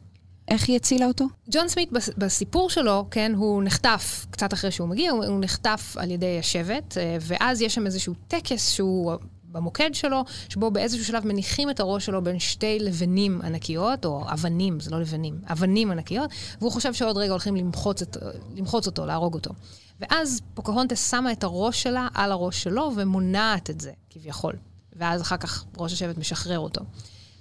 איך 0.49 0.67
היא 0.67 0.75
הצילה 0.75 1.05
אותו? 1.05 1.25
ג'ון 1.51 1.67
סמית 1.67 1.89
בסיפור 2.17 2.69
שלו, 2.69 3.05
כן, 3.11 3.31
הוא 3.35 3.63
נחטף 3.63 4.25
קצת 4.31 4.53
אחרי 4.53 4.71
שהוא 4.71 4.87
מגיע, 4.87 5.11
הוא, 5.11 5.39
נחטף 5.39 5.95
על 5.97 6.11
ידי 6.11 6.39
השבט, 6.39 6.97
אה, 6.97 7.17
ואז 7.21 7.61
יש 7.61 7.75
שם 7.75 7.85
איזשהו 7.85 8.13
טקס 8.27 8.71
שהוא 8.71 9.13
במוקד 9.51 9.89
שלו, 9.93 10.23
שבו 10.49 10.71
באיזשהו 10.71 11.05
שלב 11.05 11.27
מניחים 11.27 11.69
את 11.69 11.79
הראש 11.79 12.05
שלו 12.05 12.23
בין 12.23 12.39
שתי 12.39 12.79
לבנים 12.79 13.41
ענקיות, 13.41 14.05
או 14.05 14.23
אבנים, 14.33 14.79
זה 14.79 14.91
לא 14.91 15.01
לבנים, 15.01 15.41
אבנים 15.51 15.91
ענקיות, 15.91 16.29
והוא 16.59 16.71
חושב 16.71 16.93
שעוד 16.93 17.17
רגע 17.17 17.31
הולכים 17.31 17.55
למחוץ, 17.55 18.01
את, 18.01 18.17
למחוץ 18.55 18.87
אותו, 18.87 19.05
להרוג 19.05 19.33
אותו. 19.33 19.51
ואז 19.99 20.41
פוקהונטס 20.53 21.11
שמה 21.11 21.31
את 21.31 21.43
הראש 21.43 21.83
שלה 21.83 22.07
על 22.13 22.31
הראש 22.31 22.63
שלו 22.63 22.91
ומונעת 22.95 23.69
את 23.69 23.81
זה, 23.81 23.91
כביכול. 24.09 24.55
ואז 24.95 25.21
אחר 25.21 25.37
כך 25.37 25.65
ראש 25.77 25.93
השבט 25.93 26.17
משחרר 26.17 26.59
אותו. 26.59 26.81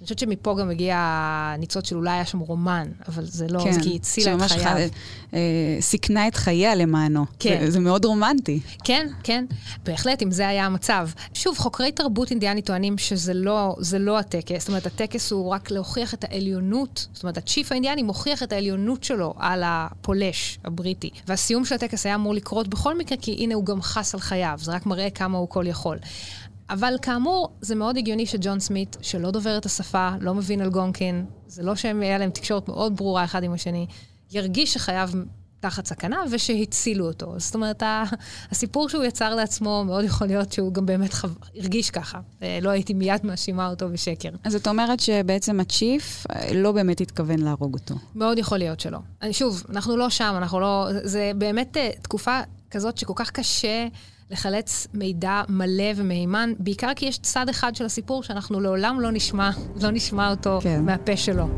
אני 0.01 0.05
חושבת 0.05 0.19
שמפה 0.19 0.57
גם 0.59 0.69
מגיע 0.69 0.97
הניצוץ 0.99 1.89
של 1.89 1.97
אולי 1.97 2.11
היה 2.11 2.25
שם 2.25 2.39
רומן, 2.39 2.89
אבל 3.09 3.25
זה 3.25 3.47
לא, 3.49 3.61
כן, 3.65 3.81
כי 3.81 3.89
היא 3.89 3.97
הצילה 3.97 4.35
את 4.35 4.41
חייו. 4.51 4.77
כן, 4.77 4.89
אה, 5.35 5.77
סיכנה 5.81 6.29
את 6.29 6.35
חייה 6.35 6.75
למענו. 6.75 7.25
כן. 7.39 7.59
זה, 7.61 7.71
זה 7.71 7.81
מאוד 7.81 8.05
רומנטי. 8.05 8.61
כן, 8.85 9.07
כן, 9.23 9.45
בהחלט, 9.85 10.23
אם 10.23 10.31
זה 10.31 10.49
היה 10.49 10.67
המצב. 10.67 11.09
שוב, 11.35 11.59
חוקרי 11.59 11.93
תרבות 11.93 12.31
אינדיאנית 12.31 12.67
טוענים 12.67 12.99
שזה 12.99 13.35
לא, 13.35 13.77
לא 14.01 14.19
הטקס, 14.19 14.59
זאת 14.59 14.69
אומרת, 14.69 14.87
הטקס 14.87 15.33
הוא 15.33 15.49
רק 15.49 15.71
להוכיח 15.71 16.15
את 16.15 16.25
העליונות, 16.25 17.07
זאת 17.13 17.23
אומרת, 17.23 17.37
הצ'יף 17.37 17.73
האינדיאני 17.73 18.03
מוכיח 18.03 18.43
את 18.43 18.53
העליונות 18.53 19.05
שלו 19.05 19.35
על 19.39 19.63
הפולש 19.67 20.59
הבריטי. 20.65 21.11
והסיום 21.27 21.65
של 21.65 21.75
הטקס 21.75 22.07
היה 22.07 22.15
אמור 22.15 22.35
לקרות 22.35 22.69
בכל 22.69 22.99
מקרה, 22.99 23.19
כי 23.21 23.33
הנה 23.33 23.55
הוא 23.55 23.65
גם 23.65 23.83
חס 23.83 24.15
על 24.15 24.21
חייו, 24.21 24.59
זה 24.63 24.73
רק 24.73 24.87
מראה 24.87 25.11
כמה 25.11 25.39
הוא 25.39 25.49
כל 25.49 25.65
יכול. 25.67 25.99
אבל 26.71 26.95
כאמור, 27.03 27.57
זה 27.61 27.75
מאוד 27.75 27.97
הגיוני 27.97 28.27
שג'ון 28.27 28.61
סמית, 28.61 28.97
שלא 29.01 29.31
דובר 29.31 29.59
את 29.59 29.67
השפה, 29.67 30.11
לא 30.21 30.35
מבין 30.35 30.61
אלגונקין, 30.61 31.27
זה 31.47 31.63
לא 31.63 31.77
שהם, 31.77 32.01
היה 32.01 32.19
להם 32.19 32.31
תקשורת 32.31 32.69
מאוד 32.69 32.97
ברורה 32.97 33.25
אחד 33.25 33.43
עם 33.43 33.53
השני, 33.53 33.87
ירגיש 34.31 34.75
שחייו 34.75 35.11
תחת 35.61 35.87
סכנה 35.87 36.23
ושהצילו 36.31 37.07
אותו. 37.07 37.35
זאת 37.37 37.55
אומרת, 37.55 37.83
הסיפור 38.51 38.89
שהוא 38.89 39.05
יצר 39.05 39.35
לעצמו, 39.35 39.85
מאוד 39.87 40.05
יכול 40.05 40.27
להיות 40.27 40.53
שהוא 40.53 40.73
גם 40.75 40.87
באמת 40.87 41.15
חו... 41.15 41.29
הרגיש 41.57 41.91
ככה. 41.91 42.21
אה, 42.43 42.59
לא 42.63 42.71
הייתי 42.71 42.95
מיד 42.95 43.27
מאשימה 43.27 43.69
אותו 43.69 43.89
בשקר. 43.89 44.29
אז 44.45 44.55
את 44.55 44.69
אומרת 44.69 45.01
שבעצם 45.01 45.61
הצ'יף 45.61 46.27
אה, 46.31 46.55
לא 46.55 46.73
באמת 46.73 47.01
התכוון 47.01 47.39
להרוג 47.39 47.75
אותו. 47.75 47.95
מאוד 48.15 48.39
יכול 48.39 48.59
להיות 48.59 48.81
שלא. 48.81 48.99
אני, 49.23 49.33
שוב, 49.33 49.63
אנחנו 49.71 49.97
לא 49.97 50.11
שם, 50.11 50.35
אנחנו 50.37 50.61
לא... 50.61 50.89
זה 51.03 51.33
באמת 51.39 51.77
אה, 51.77 51.91
תקופה 52.03 52.41
כזאת 52.71 52.99
שכל 52.99 53.13
כך 53.17 53.31
קשה 53.31 53.87
לחלץ 54.31 54.87
מידע 54.95 55.43
מלא 55.49 55.93
ומהימן, 55.97 56.53
בעיקר 56.59 56.91
כי 56.97 57.07
יש 57.07 57.19
צד 57.19 57.49
אחד 57.49 57.75
של 57.75 57.85
הסיפור 57.85 58.23
שאנחנו 58.23 58.61
לעולם 58.61 59.01
לא 59.01 59.11
נשמע, 59.11 59.51
לא 59.83 59.91
נשמע 59.91 60.31
אותו 60.31 60.59
כן. 60.63 60.85
מהפה 60.85 61.17
שלו. 61.17 61.49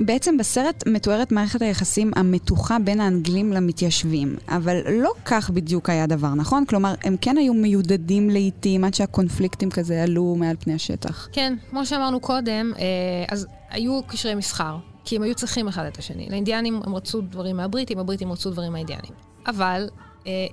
בעצם 0.00 0.36
בסרט 0.36 0.84
מתוארת 0.86 1.32
מערכת 1.32 1.62
היחסים 1.62 2.10
המתוחה 2.16 2.78
בין 2.78 3.00
האנגלים 3.00 3.52
למתיישבים, 3.52 4.36
אבל 4.48 4.76
לא 4.90 5.12
כך 5.24 5.50
בדיוק 5.50 5.90
היה 5.90 6.04
הדבר, 6.04 6.34
נכון? 6.34 6.64
כלומר, 6.64 6.94
הם 7.04 7.16
כן 7.20 7.36
היו 7.36 7.54
מיודדים 7.54 8.30
לעיתים 8.30 8.84
עד 8.84 8.94
שהקונפליקטים 8.94 9.70
כזה 9.70 10.02
עלו 10.02 10.34
מעל 10.38 10.56
פני 10.60 10.74
השטח. 10.74 11.28
כן, 11.32 11.54
כמו 11.70 11.86
שאמרנו 11.86 12.20
קודם, 12.20 12.72
אה, 12.78 12.84
אז 13.28 13.46
היו 13.70 14.00
קשרי 14.06 14.34
מסחר, 14.34 14.76
כי 15.04 15.16
הם 15.16 15.22
היו 15.22 15.34
צריכים 15.34 15.68
אחד 15.68 15.84
את 15.84 15.98
השני. 15.98 16.28
לאינדיאנים 16.30 16.80
הם 16.84 16.94
רצו 16.94 17.20
דברים 17.20 17.56
מהבריטים, 17.56 17.98
הבריטים 17.98 18.32
רצו 18.32 18.50
דברים 18.50 18.72
מהאינדיאנים. 18.72 19.12
אבל 19.46 19.88
אה, 20.26 20.46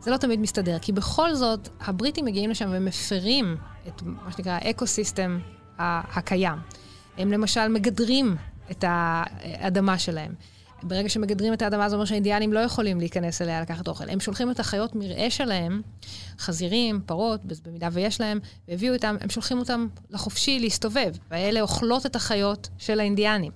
זה 0.00 0.10
לא 0.10 0.16
תמיד 0.16 0.40
מסתדר, 0.40 0.78
כי 0.78 0.92
בכל 0.92 1.34
זאת, 1.34 1.68
הבריטים 1.80 2.24
מגיעים 2.24 2.50
לשם 2.50 2.70
ומפרים 2.72 3.56
את 3.88 4.02
מה 4.02 4.32
שנקרא 4.32 4.52
האקו-סיסטם 4.52 5.38
הקיים. 5.78 6.58
הם 7.18 7.32
למשל 7.32 7.68
מגדרים 7.68 8.36
את 8.70 8.84
האדמה 8.86 9.98
שלהם. 9.98 10.34
ברגע 10.86 11.08
שמגדרים 11.08 11.52
את 11.52 11.62
האדמה, 11.62 11.88
זה 11.88 11.94
אומר 11.94 12.04
שהאינדיאנים 12.04 12.52
לא 12.52 12.58
יכולים 12.58 12.98
להיכנס 12.98 13.42
אליה 13.42 13.60
לקחת 13.60 13.88
אוכל. 13.88 14.10
הם 14.10 14.20
שולחים 14.20 14.50
את 14.50 14.60
החיות 14.60 14.94
מרעה 14.94 15.30
שלהם, 15.30 15.82
חזירים, 16.38 17.00
פרות, 17.06 17.40
במידה 17.66 17.88
ויש 17.92 18.20
להם, 18.20 18.38
והביאו 18.68 18.94
איתם, 18.94 19.16
הם 19.20 19.30
שולחים 19.30 19.58
אותם 19.58 19.86
לחופשי 20.10 20.58
להסתובב, 20.60 21.14
והאלה 21.30 21.60
אוכלות 21.60 22.06
את 22.06 22.16
החיות 22.16 22.68
של 22.78 23.00
האינדיאנים. 23.00 23.52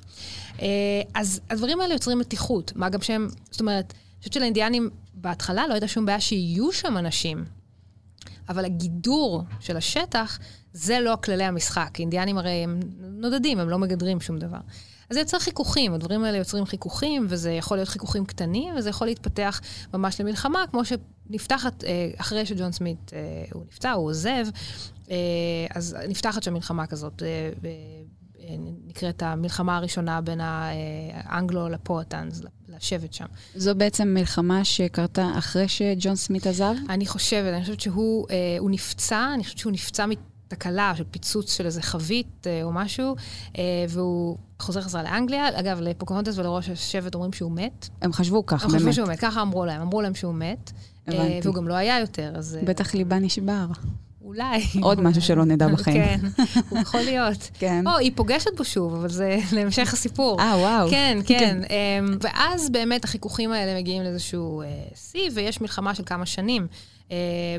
אה, 0.63 0.67
אז 1.15 1.41
הדברים 1.51 1.81
האלה 1.81 1.95
יוצרים 1.95 2.19
מתיחות, 2.19 2.73
מה 2.77 2.89
גם 2.89 3.01
שהם, 3.01 3.29
זאת 3.51 3.61
אומרת, 3.61 3.93
אני 3.93 4.19
חושבת 4.19 4.33
שלאינדיאנים 4.33 4.91
בהתחלה 5.15 5.67
לא 5.69 5.73
הייתה 5.73 5.89
שום 5.89 6.07
בעיה 6.07 6.21
שיהיו 6.21 6.73
שם 6.73 6.99
אנשים, 6.99 7.45
אבל 8.49 8.65
הגידור 8.65 9.43
של 9.61 9.77
השטח, 9.77 10.39
זה 10.73 11.01
לא 11.01 11.17
כללי 11.25 11.45
המשחק. 11.45 11.91
אינדיאנים 11.99 12.39
הרי 12.39 12.51
הם 12.51 12.81
נודדים, 13.01 13.59
הם 13.61 13.69
לא 13.69 13.79
מגדרים 13.79 14.21
שום 14.21 14.39
דבר. 14.39 14.59
אז 15.11 15.15
זה 15.15 15.21
יוצר 15.21 15.39
חיכוכים, 15.39 15.95
הדברים 15.95 16.25
האלה 16.25 16.39
יוצרים 16.39 16.65
חיכוכים, 16.65 17.27
וזה 17.29 17.53
יכול 17.53 17.77
להיות 17.77 17.89
חיכוכים 17.89 18.25
קטנים, 18.27 18.75
וזה 18.77 18.91
יכול 18.91 19.07
להתפתח 19.07 19.61
ממש 19.95 20.21
למלחמה, 20.21 20.65
כמו 20.71 20.83
שנפתחת 20.85 21.85
אה, 21.85 22.11
אחרי 22.17 22.47
שג'ון 22.47 22.73
סמית, 22.73 23.11
אה, 23.13 23.45
הוא 23.53 23.65
נפצע, 23.67 23.93
הוא 23.93 24.11
עוזב, 24.11 24.47
אה, 25.11 25.17
אז 25.75 25.97
נפתחת 26.09 26.43
שם 26.43 26.55
מלחמה 26.55 26.87
כזאת. 26.87 27.23
נקראת 28.87 29.23
המלחמה 29.23 29.77
הראשונה 29.77 30.21
בין 30.21 30.41
האנגלו 30.43 31.69
לפואטאנס, 31.69 32.43
לשבת 32.69 33.13
שם. 33.13 33.25
זו 33.55 33.75
בעצם 33.75 34.09
מלחמה 34.09 34.65
שקרתה 34.65 35.31
אחרי 35.39 35.69
שג'ון 35.69 36.17
סמית 36.17 36.47
עזב? 36.47 36.75
אני 36.89 37.07
חושבת, 37.07 37.55
אני 37.55 37.61
חושבת 37.63 37.81
שהוא 37.81 38.71
נפצע, 38.71 39.31
אני 39.35 39.45
חושבת 39.45 39.59
שהוא 39.59 39.73
נפצע 39.73 40.07
תקלה 40.49 40.93
של 40.97 41.05
פיצוץ 41.11 41.57
של 41.57 41.67
איזה 41.67 41.83
חבית 41.83 42.47
אה, 42.47 42.63
או 42.63 42.73
משהו, 42.73 43.17
אה, 43.59 43.63
והוא 43.89 44.37
חוזר 44.61 44.81
חזרה 44.81 45.03
לאנגליה. 45.03 45.61
אגב, 45.61 45.81
לפוקהונטס 45.81 46.39
ולראש 46.39 46.69
השבט 46.69 47.15
אומרים 47.15 47.33
שהוא 47.33 47.53
מת. 47.53 47.89
הם 48.03 48.13
חשבו 48.13 48.47
כך, 48.47 48.63
באמת. 48.63 48.75
הם 48.75 48.79
חשבו 48.79 48.93
שהוא 48.93 49.09
מת, 49.09 49.19
ככה 49.19 49.43
אמרו 49.43 49.65
להם. 49.65 49.81
אמרו 49.81 50.03
להם 50.03 50.15
שהוא 50.15 50.35
מת. 50.35 50.73
אה, 51.09 51.15
הבנתי. 51.15 51.41
והוא 51.43 51.55
גם 51.55 51.69
לא 51.69 51.75
היה 51.75 52.01
יותר, 52.01 52.33
אז... 52.37 52.59
בטח 52.65 52.95
ליבה 52.95 53.19
נשבר. 53.19 53.67
אולי. 54.23 54.63
עוד 54.81 55.01
משהו 55.01 55.23
שלא 55.23 55.45
נדע 55.45 55.69
בחיים. 55.75 56.05
כן, 56.05 56.21
יכול 56.69 57.01
להיות. 57.01 57.51
כן. 57.55 57.87
או, 57.87 57.97
היא 57.97 58.13
פוגשת 58.15 58.57
בו 58.57 58.65
שוב, 58.65 58.95
אבל 58.95 59.09
זה 59.09 59.39
להמשך 59.57 59.93
הסיפור. 59.93 60.41
אה, 60.41 60.57
וואו. 60.57 60.91
כן, 60.91 61.19
כן. 61.27 61.39
כן. 61.39 61.75
אמ, 61.75 62.19
ואז 62.21 62.71
באמת 62.71 63.05
החיכוכים 63.05 63.53
האלה 63.53 63.79
מגיעים 63.81 64.03
לאיזשהו 64.03 64.63
שיא, 64.95 65.31
ויש 65.35 65.61
מלחמה 65.61 65.95
של 65.95 66.03
כמה 66.07 66.27
שנים 66.27 66.67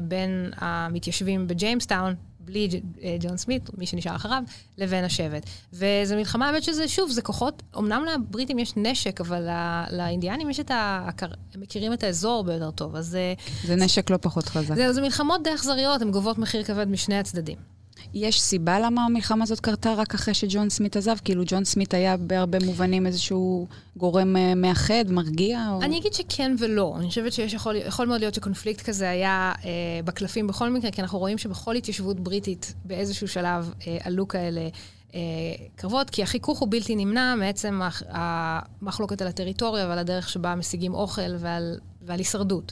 בין 0.02 0.52
המתיישבים 0.58 1.48
בג'יימסטאון, 1.48 2.16
בלי 2.50 2.70
אה, 3.04 3.18
ג'ון 3.20 3.38
סמית, 3.38 3.70
מי 3.78 3.86
שנשאר 3.86 4.16
אחריו, 4.16 4.44
לבין 4.78 5.04
השבט. 5.04 5.44
וזו 5.74 6.16
מלחמה, 6.16 6.48
האמת 6.48 6.64
שזה, 6.64 6.88
שוב, 6.88 7.12
זה 7.12 7.22
כוחות, 7.22 7.64
אמנם 7.78 8.06
לבריטים 8.06 8.60
יש 8.60 8.74
נשק, 8.78 9.22
אבל 9.22 9.50
לאינדיאנים 9.92 10.50
יש 10.50 10.60
את 10.60 10.72
ה... 10.72 11.10
הם 11.54 11.62
מכירים 11.62 11.94
את 11.94 12.04
האזור 12.04 12.36
הרבה 12.36 12.54
יותר 12.54 12.72
טוב, 12.72 12.96
אז... 12.96 13.16
אה, 13.16 13.34
זה 13.64 13.76
נשק 13.76 14.10
לא 14.10 14.18
פחות 14.22 14.46
חזק. 14.46 14.76
זה, 14.76 14.94
זה 14.94 15.02
מלחמות 15.02 15.44
די 15.44 15.54
אכזריות, 15.56 16.02
הן 16.02 16.12
גובות 16.12 16.38
מחיר 16.38 16.64
כבד 16.64 16.88
משני 16.88 17.20
הצדדים. 17.20 17.79
יש 18.14 18.42
סיבה 18.42 18.80
למה 18.80 19.06
המלחמה 19.06 19.44
הזאת 19.44 19.60
קרתה 19.60 19.94
רק 19.94 20.14
אחרי 20.14 20.34
שג'ון 20.34 20.70
סמית 20.70 20.98
עזב? 20.98 21.16
כאילו 21.24 21.44
ג'ון 21.48 21.66
סמית 21.66 21.94
היה 21.94 22.18
בהרבה 22.18 22.58
מובנים 22.66 23.06
איזשהו 23.06 23.68
גורם 23.98 24.38
אה, 24.38 24.56
מאחד, 24.56 25.06
מרגיע? 25.10 25.68
או... 25.72 25.82
אני 25.82 25.98
אגיד 26.00 26.14
שכן 26.14 26.56
ולא. 26.60 26.96
אני 27.00 27.10
חושבת 27.10 27.34
שיש 27.34 27.54
יכול, 27.54 27.76
יכול 27.76 28.08
מאוד 28.08 28.20
להיות 28.20 28.34
שקונפליקט 28.34 28.82
כזה 28.82 29.10
היה 29.10 29.52
אה, 29.66 29.70
בקלפים 30.06 30.48
בכל 30.48 30.70
מקרה, 30.70 30.92
כי 30.92 31.02
אנחנו 31.02 31.20
רואים 31.20 31.38
שבכל 31.38 31.76
התיישבות 31.76 32.20
בריטית 32.20 32.74
באיזשהו 32.86 33.28
שלב 33.28 33.74
אה, 33.88 33.98
עלו 34.04 34.28
כאלה 34.28 34.70
אה, 35.16 35.20
קרבות, 35.76 36.10
כי 36.10 36.24
החיכוך 36.24 36.60
הוא 36.60 36.68
בלתי 36.72 36.96
נמנע 36.96 37.36
מעצם 37.36 37.82
המחלוקת 38.10 39.22
על 39.22 39.28
הטריטוריה 39.28 39.88
ועל 39.88 40.00
הדרך 40.00 40.30
שבה 40.30 40.56
משיגים 40.56 40.94
אוכל 40.94 41.36
ועל, 41.40 41.78
ועל 42.02 42.18
הישרדות. 42.18 42.72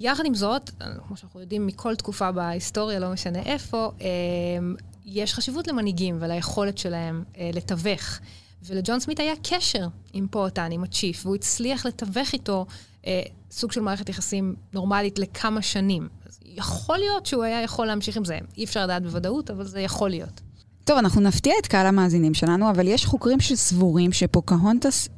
יחד 0.00 0.24
עם 0.26 0.34
זאת, 0.34 0.70
כמו 1.06 1.16
שאנחנו 1.16 1.40
יודעים 1.40 1.66
מכל 1.66 1.96
תקופה 1.96 2.32
בהיסטוריה, 2.32 2.98
לא 2.98 3.12
משנה 3.12 3.38
איפה, 3.38 3.92
אמ, 4.00 4.74
יש 5.04 5.34
חשיבות 5.34 5.68
למנהיגים 5.68 6.16
וליכולת 6.20 6.78
שלהם 6.78 7.24
אה, 7.38 7.50
לתווך. 7.52 8.18
ולג'ון 8.66 9.00
סמית 9.00 9.20
היה 9.20 9.32
קשר 9.42 9.86
עם 10.12 10.26
פואטן, 10.30 10.72
עם 10.72 10.84
הצ'יף, 10.84 11.26
והוא 11.26 11.34
הצליח 11.34 11.86
לתווך 11.86 12.32
איתו 12.32 12.66
אה, 13.06 13.22
סוג 13.50 13.72
של 13.72 13.80
מערכת 13.80 14.08
יחסים 14.08 14.54
נורמלית 14.72 15.18
לכמה 15.18 15.62
שנים. 15.62 16.08
אז 16.26 16.40
יכול 16.44 16.98
להיות 16.98 17.26
שהוא 17.26 17.42
היה 17.42 17.62
יכול 17.62 17.86
להמשיך 17.86 18.16
עם 18.16 18.24
זה. 18.24 18.38
אי 18.56 18.64
אפשר 18.64 18.84
לדעת 18.84 19.02
בוודאות, 19.02 19.50
אבל 19.50 19.64
זה 19.64 19.80
יכול 19.80 20.10
להיות. 20.10 20.40
טוב, 20.84 20.98
אנחנו 20.98 21.20
נפתיע 21.20 21.52
את 21.60 21.66
קהל 21.66 21.86
המאזינים 21.86 22.34
שלנו, 22.34 22.70
אבל 22.70 22.88
יש 22.88 23.06
חוקרים 23.06 23.40
שסבורים 23.40 24.12
שפוקהונטס 24.12 25.08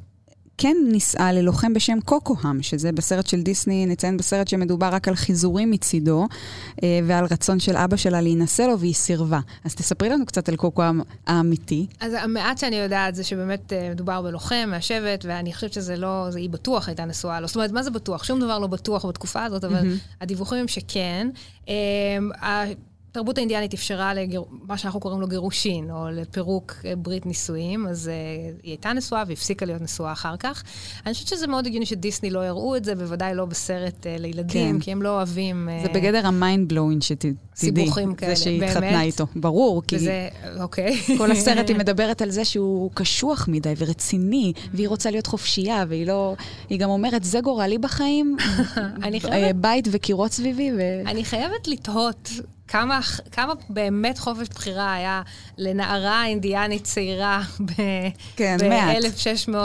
כן 0.58 0.76
נישאה 0.92 1.32
ללוחם 1.32 1.75
בשם 1.75 1.98
קוקוהם, 2.04 2.62
שזה 2.62 2.92
בסרט 2.92 3.26
של 3.26 3.42
דיסני, 3.42 3.86
נציין 3.86 4.16
בסרט 4.16 4.48
שמדובר 4.48 4.86
רק 4.86 5.08
על 5.08 5.14
חיזורים 5.14 5.70
מצידו, 5.70 6.26
אה, 6.82 7.00
ועל 7.06 7.25
רצון 7.30 7.60
של 7.60 7.76
אבא 7.76 7.96
שלה 7.96 8.20
להינשא 8.20 8.62
לו, 8.62 8.78
והיא 8.78 8.94
סירבה. 8.94 9.40
אז 9.64 9.75
תספרי 9.75 10.08
לנו 10.08 10.26
קצת 10.26 10.48
על 10.48 10.56
קוקוהם 10.56 11.00
האמיתי. 11.26 11.86
אז 12.00 12.12
המעט 12.18 12.58
שאני 12.58 12.76
יודעת 12.76 13.14
זה 13.14 13.25
שבאמת 13.25 13.72
אה, 13.72 13.90
מדובר 13.90 14.22
בלוחם 14.22 14.68
מהשבט, 14.70 15.25
ואני 15.28 15.54
חושבת 15.54 15.72
שזה 15.72 15.96
לא, 15.96 16.26
זה 16.30 16.38
היא 16.38 16.50
בטוח 16.50 16.88
הייתה 16.88 17.04
נשואה 17.04 17.40
לו. 17.40 17.46
זאת 17.46 17.56
אומרת, 17.56 17.72
מה 17.72 17.82
זה 17.82 17.90
בטוח? 17.90 18.25
שום 18.25 18.40
דבר 18.40 18.58
לא 18.58 18.66
בטוח 18.66 19.06
בתקופה 19.06 19.44
הזאת, 19.44 19.64
אבל 19.64 19.80
mm-hmm. 19.80 20.20
הדיווחים 20.20 20.58
הם 20.58 20.68
שכן. 20.68 21.28
התרבות 23.16 23.38
האינדיאנית 23.38 23.75
אפשרה 23.75 24.14
לגר... 24.14 24.42
מה 24.68 24.78
שאנחנו 24.78 25.00
קוראים 25.00 25.20
לו 25.20 25.28
גירושין, 25.28 25.90
או 25.90 26.08
לפירוק 26.12 26.75
אה, 26.85 26.96
ברית 26.96 27.26
נישואים, 27.26 27.87
אז 27.87 28.11
אה, 28.10 28.60
היא 28.62 28.70
הייתה 28.70 28.92
נשואה 28.92 29.23
והפסיקה 29.26 29.66
להיות 29.66 29.82
נשואה 29.82 30.12
אחר 30.12 30.37
כך. 30.37 30.62
אני 31.06 31.14
חושבת 31.14 31.28
שזה 31.28 31.46
מאוד 31.46 31.66
הגיוני 31.66 31.87
שדיסני 31.87 32.30
לא 32.30 32.46
יראו 32.46 32.76
את 32.76 32.85
זה, 32.85 32.94
בוודאי 32.94 33.35
לא 33.35 33.44
בסרט 33.44 34.06
אה, 34.06 34.20
לילדים, 34.20 34.75
כן. 34.75 34.80
כי 34.80 34.92
הם 34.92 35.02
לא 35.02 35.16
אוהבים... 35.16 35.68
אה, 35.68 35.86
זה 35.87 35.92
בגדר 35.92 36.26
ה 36.26 36.35
mind 36.35 36.68
blowing 36.68 37.00
שתדעי. 37.00 37.35
סיבוכים 37.56 38.14
כאלה, 38.14 38.28
באמת. 38.28 38.37
זה 38.37 38.44
שהיא 38.44 38.64
התחתנה 38.64 39.02
איתו, 39.02 39.26
ברור, 39.37 39.82
כי... 39.87 39.96
וזה, 39.96 40.28
אוקיי. 40.61 40.96
כל 41.18 41.30
הסרט 41.30 41.68
היא 41.68 41.76
מדברת 41.82 42.23
על 42.23 42.30
זה 42.30 42.44
שהוא 42.44 42.90
קשוח 42.94 43.49
מדי 43.49 43.75
ורציני, 43.78 44.52
והיא 44.75 44.88
רוצה 44.88 45.11
להיות 45.11 45.26
חופשייה, 45.26 45.85
והיא 45.88 46.06
לא... 46.06 46.35
היא 46.68 46.78
גם 46.78 46.90
אומרת, 46.90 47.25
זה 47.25 47.40
גורלי 47.40 47.78
בחיים. 47.78 48.37
בית 49.61 49.88
וקירות 49.90 50.32
סביבי, 50.32 50.70
ו... 50.73 50.80
אני 51.06 51.25
חייבת 51.25 51.68
לתהות 51.68 52.30
כמה, 52.68 53.00
כמה 53.32 53.52
באמת 53.68 54.18
חופש 54.18 54.49
בחירה 54.49 54.94
היה 54.94 55.23
לנערה 55.58 56.26
אינדיאנית 56.26 56.85
צעירה 56.85 57.42
כן, 58.37 58.56
ב-1600. 58.61 59.56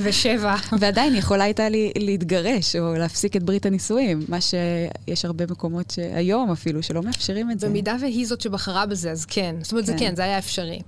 ושבע. 0.00 0.54
ועדיין 0.80 1.14
יכולה 1.14 1.44
הייתה 1.44 1.68
לי 1.68 1.92
להתגרש 1.98 2.76
או 2.76 2.94
להפסיק 2.94 3.36
את 3.36 3.42
ברית 3.42 3.66
הנישואים, 3.66 4.24
מה 4.28 4.38
שיש 4.40 5.24
הרבה 5.24 5.44
מקומות 5.50 5.90
שהיום 5.90 6.50
אפילו, 6.50 6.82
שלא 6.82 7.02
מאפשרים 7.02 7.50
את 7.50 7.60
זה. 7.60 7.68
במידה 7.68 7.96
והיא 8.00 8.26
זאת 8.26 8.40
שבחרה 8.40 8.86
בזה, 8.86 9.10
אז 9.10 9.24
כן. 9.24 9.56
זאת 9.62 9.72
אומרת, 9.72 9.86
כן. 9.86 9.92
זה 9.92 9.98
כן, 9.98 10.16
זה 10.16 10.24
היה 10.24 10.38
אפשרי. 10.38 10.80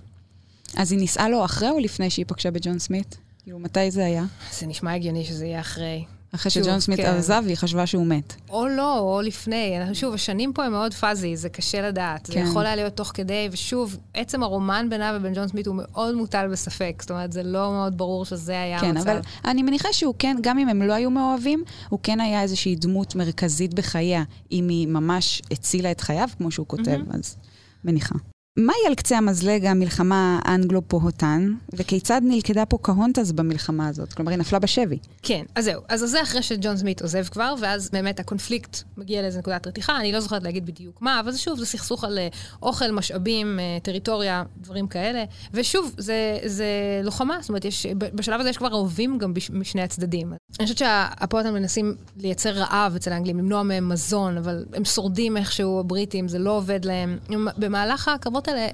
אז 0.77 0.93
היא 0.93 1.01
נישאה 1.01 1.29
לו 1.29 1.45
אחרי 1.45 1.71
או 1.71 1.79
לפני 1.79 2.11
שהיא 2.11 2.25
פגשה 2.29 2.51
בג'ון 2.51 2.79
סמית? 2.79 3.17
כאילו, 3.43 3.59
מתי 3.59 3.91
זה 3.91 4.05
היה? 4.05 4.25
זה 4.53 4.67
נשמע 4.67 4.95
הגיוני 4.95 5.25
שזה 5.25 5.47
יהיה 5.47 5.61
אחרי. 5.61 6.05
אחרי 6.37 6.51
שג'ון 6.51 6.81
סמית 6.81 7.01
כן. 7.01 7.07
עזב, 7.07 7.43
היא 7.47 7.57
חשבה 7.57 7.87
שהוא 7.87 8.07
מת. 8.07 8.35
או 8.51 8.69
לא, 8.69 8.99
או 8.99 9.21
לפני. 9.21 9.75
שוב, 9.93 10.15
השנים 10.15 10.53
פה 10.53 10.65
הם 10.65 10.73
מאוד 10.73 10.95
פאזי, 10.95 11.37
זה 11.37 11.49
קשה 11.49 11.89
לדעת. 11.89 12.27
זה 12.27 12.33
כן. 12.33 12.45
יכול 12.49 12.67
היה 12.67 12.77
להיות 12.77 12.97
תוך 12.97 13.11
כדי, 13.15 13.49
ושוב, 13.53 13.97
עצם 14.15 14.43
הרומן 14.43 14.87
בינה 14.91 15.13
ובין 15.17 15.35
ג'ון 15.35 15.49
סמית 15.49 15.67
הוא 15.67 15.77
מאוד 15.79 16.15
מוטל 16.15 16.49
בספק. 16.53 16.97
זאת 17.01 17.11
אומרת, 17.11 17.33
זה 17.33 17.43
לא 17.43 17.71
מאוד 17.71 17.99
ברור 17.99 18.25
שזה 18.25 18.53
היה 18.53 18.81
כן, 18.81 18.87
המצב. 18.97 19.09
אבל 19.09 19.21
אני 19.45 19.63
מניחה 19.63 19.93
שהוא 19.93 20.15
כן, 20.19 20.37
גם 20.41 20.59
אם 20.59 20.69
הם 20.69 20.83
לא 20.83 20.93
היו 20.93 21.11
מאוהבים, 21.11 21.65
הוא 21.89 21.99
כן 22.03 22.21
היה 22.21 22.43
איזושהי 22.43 22.77
דמות 22.77 23.15
מרכזית 23.15 23.75
בחייה, 23.75 24.23
אם 24.53 24.69
היא 24.69 24.89
ממש 24.89 25.43
הצילה 25.51 25.91
את 25.91 26.01
חייו, 26.01 26.29
כמו 26.39 26.51
שהוא 26.51 26.67
כותב, 26.67 27.01
אז 27.15 27.37
מניחה. 27.85 28.15
מהי 28.57 28.87
על 28.87 28.95
קצה 28.95 29.19
המזלג 29.19 29.67
המלחמה 29.67 30.41
האנגלו-פוהוטן, 30.45 31.53
וכיצד 31.73 32.21
נלכדה 32.25 32.67
פוקהונטס 32.67 33.33
במלחמה 33.33 33.89
הזאת? 33.89 34.13
כלומר, 34.13 34.31
היא 34.31 34.39
נפלה 34.39 34.59
בשבי. 34.59 34.99
כן, 35.23 35.45
אז 35.55 35.65
זהו. 35.65 35.83
אז 35.89 36.01
זה 36.01 36.23
אחרי 36.23 36.43
שג'ון 36.43 36.77
סמית 36.77 37.03
עוזב 37.03 37.25
כבר, 37.25 37.55
ואז 37.61 37.91
באמת 37.93 38.21
הקונפליקט 38.21 38.83
מגיע 38.97 39.23
לאיזו 39.23 39.39
נקודת 39.39 39.67
רתיחה. 39.67 39.97
אני 39.97 40.13
לא 40.13 40.21
זוכרת 40.21 40.43
להגיד 40.43 40.67
בדיוק 40.67 41.03
מה, 41.03 41.21
אבל 41.21 41.33
שוב, 41.33 41.59
זה 41.59 41.67
סכסוך 41.67 42.05
על 42.05 42.19
אה, 42.19 42.29
אוכל, 42.63 42.91
משאבים, 42.91 43.59
אה, 43.59 43.79
טריטוריה, 43.83 44.43
דברים 44.57 44.87
כאלה. 44.87 45.25
ושוב, 45.53 45.95
זה, 45.99 46.39
זה 46.45 46.67
לוחמה, 47.05 47.39
זאת 47.41 47.49
אומרת, 47.49 47.65
יש, 47.65 47.87
בשלב 47.99 48.41
הזה 48.41 48.49
יש 48.49 48.57
כבר 48.57 48.73
אוהבים 48.73 49.19
גם 49.19 49.35
בש, 49.35 49.51
משני 49.51 49.83
הצדדים. 49.83 50.33
אני 50.61 50.67
חושבת 50.67 50.79
שהפועטים 50.79 51.55
מנסים 51.55 51.95
לייצר 52.17 52.51
רעב 52.51 52.95
אצל 52.97 53.13
האנגלים, 53.13 53.39
למנוע 53.39 53.63
מהם 53.63 53.89
מזון, 53.89 54.37
אבל 54.37 54.65
הם 54.75 54.85
שורדים 54.85 55.37
איכשהו, 55.37 55.81
הבריטים, 55.81 56.29
זה 56.29 56.39
לא 56.39 56.57
עובד 56.57 56.85
להם. 56.85 57.19
במהלך 57.57 58.09
הקרבות 58.09 58.46
האלה, 58.49 58.61
אה, 58.61 58.71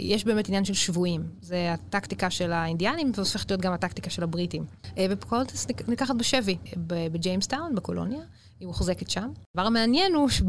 יש 0.00 0.24
באמת 0.24 0.48
עניין 0.48 0.64
של 0.64 0.74
שבויים. 0.74 1.22
זה 1.40 1.72
הטקטיקה 1.72 2.30
של 2.30 2.52
האינדיאנים, 2.52 3.12
והופכת 3.14 3.50
להיות 3.50 3.60
גם 3.60 3.72
הטקטיקה 3.72 4.10
של 4.10 4.22
הבריטים. 4.22 4.64
אה, 4.98 5.06
ופוקהונטס 5.10 5.66
נק- 5.68 5.88
נלקחת 5.88 6.14
בשבי, 6.14 6.56
בג'יימסטאון, 6.86 7.74
בקולוניה. 7.74 8.20
היא 8.60 8.66
מוחזקת 8.68 9.10
שם. 9.10 9.28
הדבר 9.54 9.66
המעניין 9.66 10.14
הוא 10.14 10.28
שב, 10.28 10.44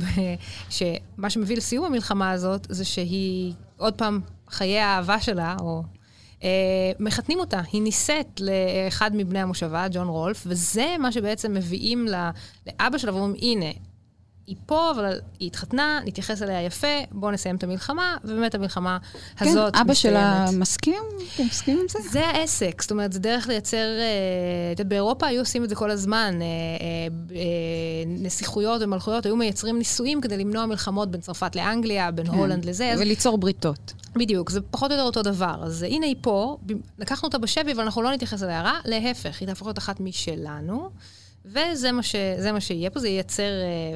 שמה 0.70 1.30
שמביא 1.30 1.58
לסיום 1.58 1.86
המלחמה 1.86 2.32
הזאת, 2.32 2.68
זה 2.70 2.86
שהיא, 2.86 3.54
עוד 3.78 3.94
פעם, 3.94 4.22
חיי 4.50 4.80
האהבה 4.80 5.20
שלה, 5.20 5.56
או... 5.62 5.84
אה, 6.44 6.50
מחתנים 7.00 7.40
אותה, 7.40 7.62
היא 7.72 7.82
נישאת 7.82 8.42
לאחד 8.42 9.12
מבני 9.16 9.40
המושבה, 9.40 9.86
ג'ון 9.92 10.08
רולף, 10.08 10.44
וזה 10.48 10.96
מה 11.00 11.12
שבעצם 11.12 11.54
מביאים 11.54 12.06
לאבא 12.80 12.98
שלה 12.98 13.14
ואומרים, 13.16 13.36
הנה, 13.42 13.66
היא 14.48 14.56
פה, 14.66 14.92
אבל 14.92 15.20
היא 15.40 15.48
התחתנה, 15.48 16.00
נתייחס 16.06 16.42
אליה 16.42 16.62
יפה, 16.62 16.88
בואו 17.12 17.32
נסיים 17.32 17.56
את 17.56 17.64
המלחמה, 17.64 18.18
ובאמת 18.24 18.56
המלחמה 18.56 18.98
כן, 19.38 19.48
הזאת 19.48 19.76
אבא 19.76 19.94
שלה. 19.94 20.46
מסכים? 20.54 21.04
אתם 21.36 21.44
מסכימים 21.44 21.80
עם 21.80 21.88
זה? 21.90 22.00
זה 22.12 22.28
העסק, 22.28 22.82
זאת 22.82 22.92
אומרת, 22.92 23.14
זה 23.14 23.20
דרך 23.20 23.48
לייצר, 23.48 23.78
אה, 23.78 24.72
את 24.74 24.80
יודעת, 24.80 24.88
באירופה 24.88 25.28
היו 25.28 25.42
עושים 25.42 25.64
את 25.64 25.70
זה 25.70 25.76
כל 25.76 25.92
הזמן. 25.92 26.40
אה, 26.42 26.48
אה, 27.36 27.44
נסיכויות 28.08 28.82
ומלכויות 28.82 29.26
היו 29.26 29.36
מייצרים 29.36 29.78
נישואים 29.78 30.22
כדי 30.22 30.38
למנוע 30.38 30.66
מלחמות 30.66 31.12
בין 31.12 31.22
צרפת 31.22 31.56
לאנגליה, 31.56 32.12
בין 32.12 32.28
הולנד 32.28 32.66
לזה. 32.66 32.92
אז 32.92 33.00
וליצור 33.00 33.38
בריתות. 33.38 33.94
בדיוק, 34.16 34.50
זה 34.50 34.62
פחות 34.62 34.92
או 34.92 34.98
יותר 34.98 35.06
אותו 35.06 35.22
דבר. 35.22 35.56
אז 35.64 35.84
הנה 35.84 36.06
היא 36.06 36.16
פה, 36.22 36.58
לקחנו 37.00 37.28
אותה 37.28 37.38
בשבי, 37.38 37.72
אבל 37.74 37.84
אנחנו 37.84 38.02
לא 38.02 38.12
נתייחס 38.12 38.44
אליה 38.44 38.62
רע, 38.62 38.80
להפך, 38.86 39.40
היא 39.40 39.48
תהפוך 39.48 39.68
להיות 39.68 39.78
אחת 39.78 40.00
משלנו. 40.00 40.90
וזה 41.48 41.92
מה, 41.92 42.04
ש, 42.04 42.16
מה 42.54 42.62
שיהיה 42.62 42.90
פה, 42.90 43.00
זה 43.00 43.08
ייצר, 43.08 43.44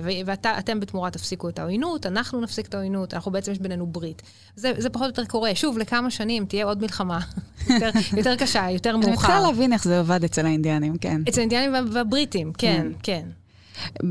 אה, 0.07 0.23
ואתם 0.25 0.79
בתמורה 0.79 1.09
תפסיקו 1.11 1.49
את 1.49 1.59
העוינות, 1.59 2.05
אנחנו 2.05 2.41
נפסיק 2.41 2.65
את 2.67 2.73
העוינות, 2.73 3.13
אנחנו 3.13 3.31
בעצם 3.31 3.51
יש 3.51 3.59
בינינו 3.59 3.85
ברית. 3.87 4.21
זה, 4.55 4.73
זה 4.77 4.89
פחות 4.89 5.05
או 5.05 5.21
יותר 5.21 5.25
קורה. 5.25 5.51
שוב, 5.55 5.77
לכמה 5.77 6.11
שנים 6.11 6.45
תהיה 6.45 6.65
עוד 6.65 6.81
מלחמה. 6.81 7.19
יותר, 7.69 7.89
יותר 8.17 8.35
קשה, 8.35 8.67
יותר 8.71 8.89
אני 8.89 8.97
מאוחר. 8.99 9.11
מתחילה 9.13 9.39
להבין 9.39 9.73
איך 9.73 9.83
זה 9.83 9.99
עובד 9.99 10.23
אצל 10.23 10.45
האינדיאנים, 10.45 10.97
כן. 10.97 11.21
אצל 11.29 11.39
האינדיאנים 11.39 11.73
וה- 11.73 11.91
והבריטים, 11.93 12.53
כן, 12.57 12.87
כן. 13.03 13.25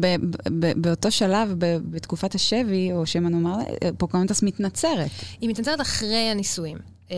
ב- 0.01 0.17
ב- 0.49 0.73
באותו 0.83 1.11
שלב, 1.11 1.55
ב- 1.59 1.77
בתקופת 1.91 2.35
השבי, 2.35 2.93
או 2.93 3.07
שמא 3.07 3.29
נאמר, 3.29 3.57
פוקהונטס 3.99 4.43
מתנצרת. 4.43 5.11
היא 5.41 5.51
מתנצרת 5.51 5.81
אחרי 5.81 6.17
הנישואים. 6.31 6.79
Uh, 7.11 7.13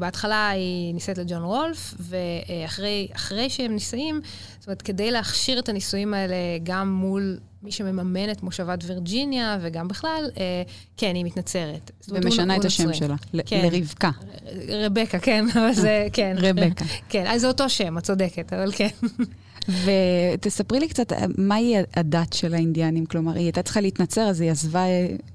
בהתחלה 0.00 0.48
היא 0.48 0.94
נישאת 0.94 1.18
לג'ון 1.18 1.42
רולף, 1.42 1.94
ואחרי 1.98 3.08
אחרי 3.12 3.50
שהם 3.50 3.72
נישאים, 3.72 4.20
זאת 4.58 4.66
אומרת, 4.66 4.82
כדי 4.82 5.10
להכשיר 5.10 5.58
את 5.58 5.68
הנישואים 5.68 6.14
האלה 6.14 6.34
גם 6.62 6.92
מול 6.92 7.38
מי 7.62 7.72
שמממן 7.72 8.30
את 8.30 8.42
מושבת 8.42 8.84
וירג'יניה, 8.86 9.58
וגם 9.60 9.88
בכלל, 9.88 10.30
uh, 10.34 10.38
כן, 10.96 11.14
היא 11.14 11.24
מתנצרת. 11.24 11.90
ומשנה 12.08 12.56
את 12.56 12.64
השם. 12.64 12.92
שלה, 12.92 13.16
כן. 13.46 13.68
לרבקה. 13.72 14.10
רבקה, 14.68 15.18
כן, 15.18 15.44
אבל 15.54 15.72
זה, 15.72 16.06
כן. 16.12 16.36
רבקה. 16.38 16.84
כן, 17.08 17.24
אז 17.26 17.40
זה 17.40 17.48
אותו 17.48 17.68
שם, 17.68 17.98
את 17.98 18.02
צודקת, 18.02 18.52
אבל 18.52 18.72
כן. 18.72 18.88
ותספרי 19.84 20.80
לי 20.80 20.88
קצת, 20.88 21.12
מהי 21.38 21.74
הדת 21.94 22.32
של 22.32 22.54
האינדיאנים? 22.54 23.06
כלומר, 23.06 23.32
היא 23.32 23.42
הייתה 23.42 23.62
צריכה 23.62 23.80
להתנצר, 23.80 24.20
אז 24.20 24.40
היא 24.40 24.50
עזבה 24.50 24.84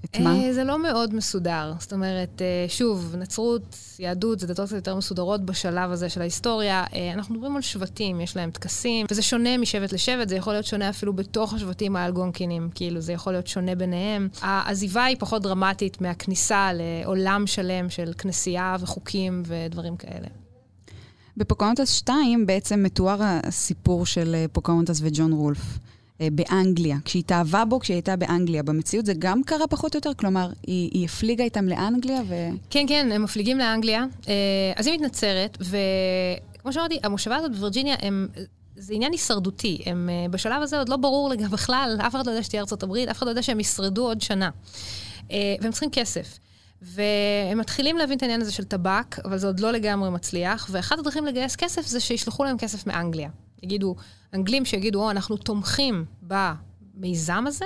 את 0.05 0.19
מה? 0.19 0.43
אה, 0.43 0.53
זה 0.53 0.63
לא 0.63 0.83
מאוד 0.83 1.15
מסודר. 1.15 1.73
זאת 1.79 1.93
אומרת, 1.93 2.41
אה, 2.41 2.65
שוב, 2.67 3.15
נצרות, 3.17 3.77
יהדות, 3.99 4.39
זה 4.39 4.47
דתות 4.47 4.65
קצת 4.65 4.75
יותר 4.75 4.95
מסודרות 4.95 5.45
בשלב 5.45 5.91
הזה 5.91 6.09
של 6.09 6.21
ההיסטוריה. 6.21 6.83
אה, 6.93 7.13
אנחנו 7.13 7.35
מדברים 7.35 7.55
על 7.55 7.61
שבטים, 7.61 8.21
יש 8.21 8.35
להם 8.35 8.51
טקסים, 8.51 9.05
וזה 9.11 9.21
שונה 9.21 9.57
משבט 9.57 9.93
לשבט, 9.93 10.29
זה 10.29 10.35
יכול 10.35 10.53
להיות 10.53 10.65
שונה 10.65 10.89
אפילו 10.89 11.13
בתוך 11.13 11.53
השבטים 11.53 11.95
האלגונקינים, 11.95 12.69
כאילו, 12.75 13.01
זה 13.01 13.13
יכול 13.13 13.33
להיות 13.33 13.47
שונה 13.47 13.75
ביניהם. 13.75 14.27
העזיבה 14.41 15.03
היא 15.03 15.17
פחות 15.19 15.41
דרמטית 15.41 16.01
מהכניסה 16.01 16.69
לעולם 16.73 17.47
שלם 17.47 17.89
של 17.89 18.13
כנסייה 18.17 18.75
וחוקים 18.79 19.43
ודברים 19.45 19.97
כאלה. 19.97 20.44
בפוקהונטס 21.37 21.91
2 21.91 22.45
בעצם 22.45 22.83
מתואר 22.83 23.17
הסיפור 23.21 24.05
של 24.05 24.35
אה, 24.35 24.45
פוקהונטס 24.51 24.99
וג'ון 25.03 25.31
רולף. 25.31 25.79
אה, 26.21 26.27
באנגליה, 26.31 26.97
כשהיא 27.05 27.19
התאהבה 27.19 27.65
בו 27.65 27.79
כשהיא 27.79 27.95
הייתה 27.95 28.15
באנגליה. 28.15 28.63
במציאות 28.63 29.05
זה 29.05 29.13
גם 29.19 29.43
קרה 29.43 29.67
פחות 29.67 29.95
או 29.95 29.97
יותר? 29.97 30.11
כלומר, 30.13 30.49
היא, 30.67 30.89
היא 30.93 31.05
הפליגה 31.05 31.43
איתם 31.43 31.67
לאנגליה 31.67 32.21
ו... 32.27 32.35
כן, 32.69 32.85
כן, 32.87 33.09
הם 33.11 33.23
מפליגים 33.23 33.57
לאנגליה. 33.57 34.05
אה, 34.27 34.33
אז 34.75 34.87
היא 34.87 34.95
מתנצרת, 34.95 35.57
וכמו 35.59 36.73
שאמרתי, 36.73 36.99
המושבה 37.03 37.35
הזאת 37.35 37.51
בווירג'יניה, 37.51 37.95
הם... 38.01 38.27
זה 38.77 38.93
עניין 38.93 39.11
הישרדותי. 39.11 39.81
הם 39.85 40.09
בשלב 40.31 40.61
הזה 40.61 40.77
עוד 40.77 40.89
לא 40.89 40.97
ברור 40.97 41.29
לגבי 41.29 41.47
בכלל, 41.47 41.97
אף 42.07 42.15
אחד 42.15 42.25
לא 42.25 42.31
יודע 42.31 42.43
שתהיה 42.43 42.61
ארצות 42.61 42.83
הברית, 42.83 43.09
אף 43.09 43.17
אחד 43.17 43.25
לא 43.25 43.31
יודע 43.31 43.41
שהם 43.43 43.59
ישרדו 43.59 44.05
עוד 44.05 44.21
שנה. 44.21 44.49
והם 45.29 45.71
צריכים 45.71 45.89
כסף. 45.89 46.39
והם 46.85 47.57
מתחילים 47.57 47.97
להבין 47.97 48.17
את 48.17 48.21
העניין 48.21 48.41
הזה 48.41 48.51
של 48.51 48.63
טבק, 48.63 49.19
אבל 49.25 49.37
זה 49.37 49.47
עוד 49.47 49.59
לא 49.59 49.71
לגמרי 49.71 50.09
מצליח, 50.09 50.67
ואחת 50.71 50.99
הדרכים 50.99 51.25
לגייס 51.25 51.55
כסף 51.55 51.87
זה 51.87 51.99
שישלחו 51.99 52.43
להם 52.43 52.57
כסף 52.57 52.87
מאנגליה. 52.87 53.29
יגידו, 53.63 53.95
אנגלים 54.33 54.65
שיגידו, 54.65 55.03
או, 55.03 55.11
אנחנו 55.11 55.37
תומכים 55.37 56.05
במיזם 56.21 57.43
הזה, 57.47 57.65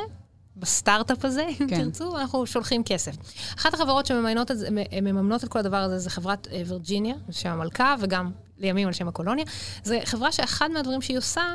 בסטארט-אפ 0.57 1.25
הזה, 1.25 1.47
אם 1.61 1.67
כן. 1.67 1.83
תרצו, 1.83 2.17
אנחנו 2.17 2.45
שולחים 2.45 2.83
כסף. 2.83 3.15
אחת 3.57 3.73
החברות 3.73 4.05
שמממנות 4.05 4.51
את 4.51 4.57
זה, 4.57 4.67
מממנות 5.01 5.43
את 5.43 5.49
כל 5.49 5.59
הדבר 5.59 5.77
הזה, 5.77 5.99
זה 5.99 6.09
חברת 6.09 6.47
אה, 6.51 6.61
וירג'יניה, 6.65 7.15
על 7.27 7.33
שם 7.33 7.49
המלכה, 7.49 7.95
וגם 7.99 8.31
לימים 8.57 8.87
על 8.87 8.93
שם 8.93 9.07
הקולוניה. 9.07 9.45
זו 9.83 9.95
חברה 10.05 10.31
שאחד 10.31 10.71
מהדברים 10.71 11.01
שהיא 11.01 11.17
עושה, 11.17 11.53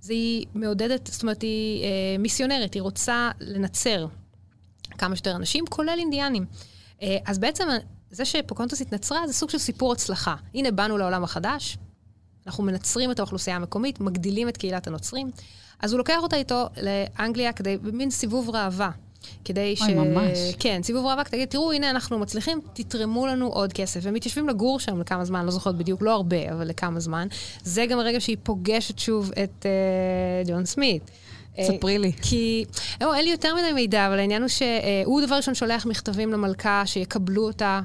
זה 0.00 0.12
היא 0.12 0.46
מעודדת, 0.54 1.06
זאת 1.12 1.22
אומרת, 1.22 1.42
היא 1.42 1.84
אה, 1.84 1.88
מיסיונרית, 2.18 2.74
היא 2.74 2.82
רוצה 2.82 3.30
לנצר 3.40 4.06
כמה 4.98 5.16
שיותר 5.16 5.36
אנשים, 5.36 5.64
כולל 5.70 5.96
אינדיאנים. 5.98 6.46
אה, 7.04 7.16
אז 7.26 7.38
בעצם 7.38 7.68
זה 8.10 8.24
שפוקונטוס 8.24 8.80
התנצרה 8.80 9.26
זה 9.26 9.32
סוג 9.32 9.50
של 9.50 9.58
סיפור 9.58 9.92
הצלחה. 9.92 10.34
הנה, 10.54 10.70
באנו 10.70 10.98
לעולם 10.98 11.24
החדש, 11.24 11.78
אנחנו 12.46 12.64
מנצרים 12.64 13.10
את 13.10 13.18
האוכלוסייה 13.18 13.56
המקומית, 13.56 14.00
מגדילים 14.00 14.48
את 14.48 14.56
קהילת 14.56 14.86
הנוצרים. 14.86 15.30
אז 15.80 15.92
הוא 15.92 15.98
לוקח 15.98 16.18
אותה 16.22 16.36
איתו 16.36 16.68
לאנגליה 16.82 17.52
כדי, 17.52 17.76
במין 17.76 18.10
סיבוב 18.10 18.50
ראווה. 18.50 18.90
כדי 19.44 19.76
ש... 19.76 19.82
אוי, 19.82 19.94
ממש. 19.94 20.38
כן, 20.58 20.82
סיבוב 20.82 21.06
ראווה, 21.06 21.24
כדי, 21.24 21.46
תראו, 21.46 21.72
הנה 21.72 21.90
אנחנו 21.90 22.18
מצליחים, 22.18 22.60
תתרמו 22.72 23.26
לנו 23.26 23.46
עוד 23.46 23.72
כסף. 23.72 24.00
והם 24.02 24.14
מתיישבים 24.14 24.48
לגור 24.48 24.80
שם 24.80 25.00
לכמה 25.00 25.24
זמן, 25.24 25.44
לא 25.44 25.50
זוכרת 25.50 25.74
בדיוק, 25.74 26.02
לא 26.02 26.10
הרבה, 26.10 26.52
אבל 26.52 26.68
לכמה 26.68 27.00
זמן. 27.00 27.28
זה 27.64 27.86
גם 27.86 27.98
הרגע 27.98 28.20
שהיא 28.20 28.36
פוגשת 28.42 28.98
שוב 28.98 29.30
את 29.32 29.66
uh, 29.66 30.48
ג'ון 30.48 30.64
סמית. 30.64 31.10
ספרי 31.62 31.98
לי. 31.98 32.12
כי, 32.22 32.64
לא, 33.00 33.14
אין 33.14 33.24
לי 33.24 33.30
יותר 33.30 33.54
מדי 33.54 33.72
מידע, 33.72 34.06
אבל 34.06 34.18
העניין 34.18 34.42
הוא 34.42 34.48
שהוא 34.48 35.20
דבר 35.20 35.36
ראשון 35.36 35.54
שולח 35.54 35.86
מכתבים 35.86 36.32
למלכה 36.32 36.82
שיקבלו 36.86 37.46
אותה 37.46 37.80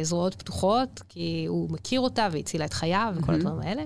בזרועות 0.00 0.34
פתוחות, 0.34 1.02
כי 1.08 1.44
הוא 1.48 1.70
מכיר 1.70 2.00
אותה 2.00 2.28
והצילה 2.32 2.64
את 2.64 2.72
חייו 2.72 3.14
וכל 3.16 3.34
הדברים 3.34 3.60
האלה. 3.60 3.82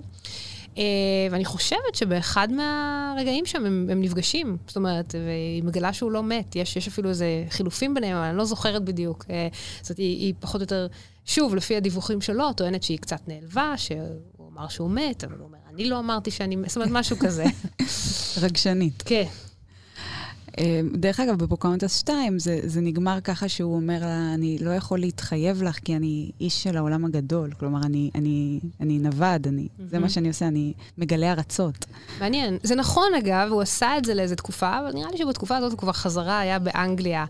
אה, 0.79 0.83
ואני 1.31 1.45
חושבת 1.45 1.95
שבאחד 1.95 2.49
מהרגעים 2.53 3.47
שם 3.47 3.67
הם, 3.67 3.89
הם 3.91 4.01
נפגשים, 4.01 4.57
זאת 4.67 4.77
אומרת, 4.77 5.15
והיא 5.15 5.63
מגלה 5.63 5.93
שהוא 5.93 6.11
לא 6.11 6.23
מת. 6.23 6.57
יש, 6.57 6.77
יש 6.77 6.89
אפילו 6.89 7.09
איזה 7.09 7.45
חילופים 7.51 7.95
ביניהם, 7.95 8.17
אבל 8.17 8.27
אני 8.27 8.37
לא 8.37 8.45
זוכרת 8.45 8.85
בדיוק. 8.85 9.25
אה, 9.31 9.49
זאת 9.83 9.91
אומרת, 9.91 9.99
היא, 9.99 10.17
היא 10.19 10.35
פחות 10.41 10.61
או 10.61 10.63
יותר, 10.63 10.87
שוב, 11.25 11.55
לפי 11.55 11.77
הדיווחים 11.77 12.21
שלו, 12.21 12.53
טוענת 12.53 12.83
שהיא 12.83 12.99
קצת 12.99 13.29
נעלבה, 13.29 13.75
שהוא 13.77 14.49
אמר 14.53 14.69
שהוא 14.69 14.91
מת, 14.91 15.25
אבל 15.25 15.39
הוא 15.39 15.51
אני 15.77 15.89
לא 15.89 15.99
אמרתי 15.99 16.31
שאני 16.31 16.57
זאת 16.67 16.77
אומרת, 16.77 16.91
משהו 16.93 17.17
כזה. 17.19 17.45
רגשנית. 18.43 19.03
כן. 19.07 19.25
אה, 20.59 20.81
דרך 20.93 21.21
אגב, 21.21 21.39
בפוקאונטס 21.39 22.01
2 22.01 22.39
זה, 22.39 22.61
זה 22.65 22.81
נגמר 22.81 23.21
ככה 23.21 23.49
שהוא 23.49 23.77
אומר 23.77 23.99
לה, 24.01 24.35
אני 24.35 24.59
לא 24.61 24.71
יכול 24.71 24.99
להתחייב 24.99 25.63
לך 25.63 25.79
כי 25.85 25.97
אני 25.97 26.31
איש 26.41 26.63
של 26.63 26.77
העולם 26.77 27.05
הגדול. 27.05 27.51
כלומר, 27.59 27.81
אני, 27.87 28.11
אני, 28.15 28.61
אני 28.81 28.99
נווד, 28.99 29.47
אני, 29.47 29.63
mm-hmm. 29.63 29.83
זה 29.91 29.99
מה 29.99 30.09
שאני 30.09 30.29
עושה, 30.29 30.47
אני 30.47 30.73
מגלה 30.99 31.33
ארצות. 31.33 31.85
מעניין. 32.21 32.59
זה 32.63 32.75
נכון, 32.75 33.15
אגב, 33.19 33.49
הוא 33.51 33.63
עשה 33.63 33.99
את 33.99 34.05
זה 34.05 34.15
לאיזו 34.15 34.35
תקופה, 34.35 34.79
אבל 34.79 34.93
נראה 34.93 35.11
לי 35.11 35.19
שבתקופה 35.19 35.57
הזאת 35.57 35.73
הוא 35.73 35.79
כבר 35.79 35.93
חזרה, 35.93 36.41
היה 36.41 36.59
באנגליה. 36.59 37.25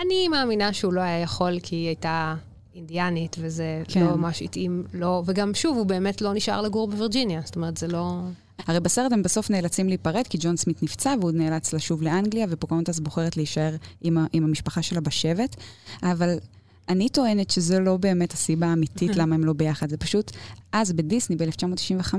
אני 0.00 0.28
מאמינה 0.28 0.72
שהוא 0.72 0.92
לא 0.92 1.00
היה 1.00 1.20
יכול 1.20 1.58
כי 1.62 1.76
היא 1.76 1.86
הייתה 1.86 2.34
אינדיאנית, 2.76 3.36
וזה 3.40 3.82
כן. 3.88 4.00
לא 4.04 4.16
ממש 4.16 4.42
התאים 4.42 4.84
לו, 4.94 5.22
וגם, 5.26 5.54
שוב, 5.54 5.76
הוא 5.76 5.86
באמת 5.86 6.22
לא 6.22 6.34
נשאר 6.34 6.62
לגור 6.62 6.88
בווירג'יניה, 6.88 7.40
זאת 7.44 7.56
אומרת, 7.56 7.76
זה 7.76 7.88
לא... 7.88 8.20
הרי 8.66 8.80
בסרט 8.80 9.12
הם 9.12 9.22
בסוף 9.22 9.50
נאלצים 9.50 9.88
להיפרד, 9.88 10.26
כי 10.30 10.38
ג'ון 10.40 10.56
סמית 10.56 10.82
נפצע 10.82 11.14
והוא 11.20 11.30
נאלץ 11.30 11.74
לשוב 11.74 12.02
לאנגליה, 12.02 12.46
ופוקאונטס 12.50 12.98
בוחרת 12.98 13.36
להישאר 13.36 13.76
עם, 14.00 14.18
ה, 14.18 14.26
עם 14.32 14.44
המשפחה 14.44 14.82
שלה 14.82 15.00
בשבט. 15.00 15.56
אבל 16.02 16.38
אני 16.88 17.08
טוענת 17.08 17.50
שזו 17.50 17.80
לא 17.80 17.96
באמת 17.96 18.32
הסיבה 18.32 18.66
האמיתית 18.66 19.16
למה 19.16 19.34
הם 19.34 19.44
לא 19.44 19.52
ביחד. 19.52 19.90
זה 19.90 19.96
פשוט, 19.96 20.32
אז 20.72 20.92
בדיסני, 20.92 21.36
ב-1995, 21.36 22.14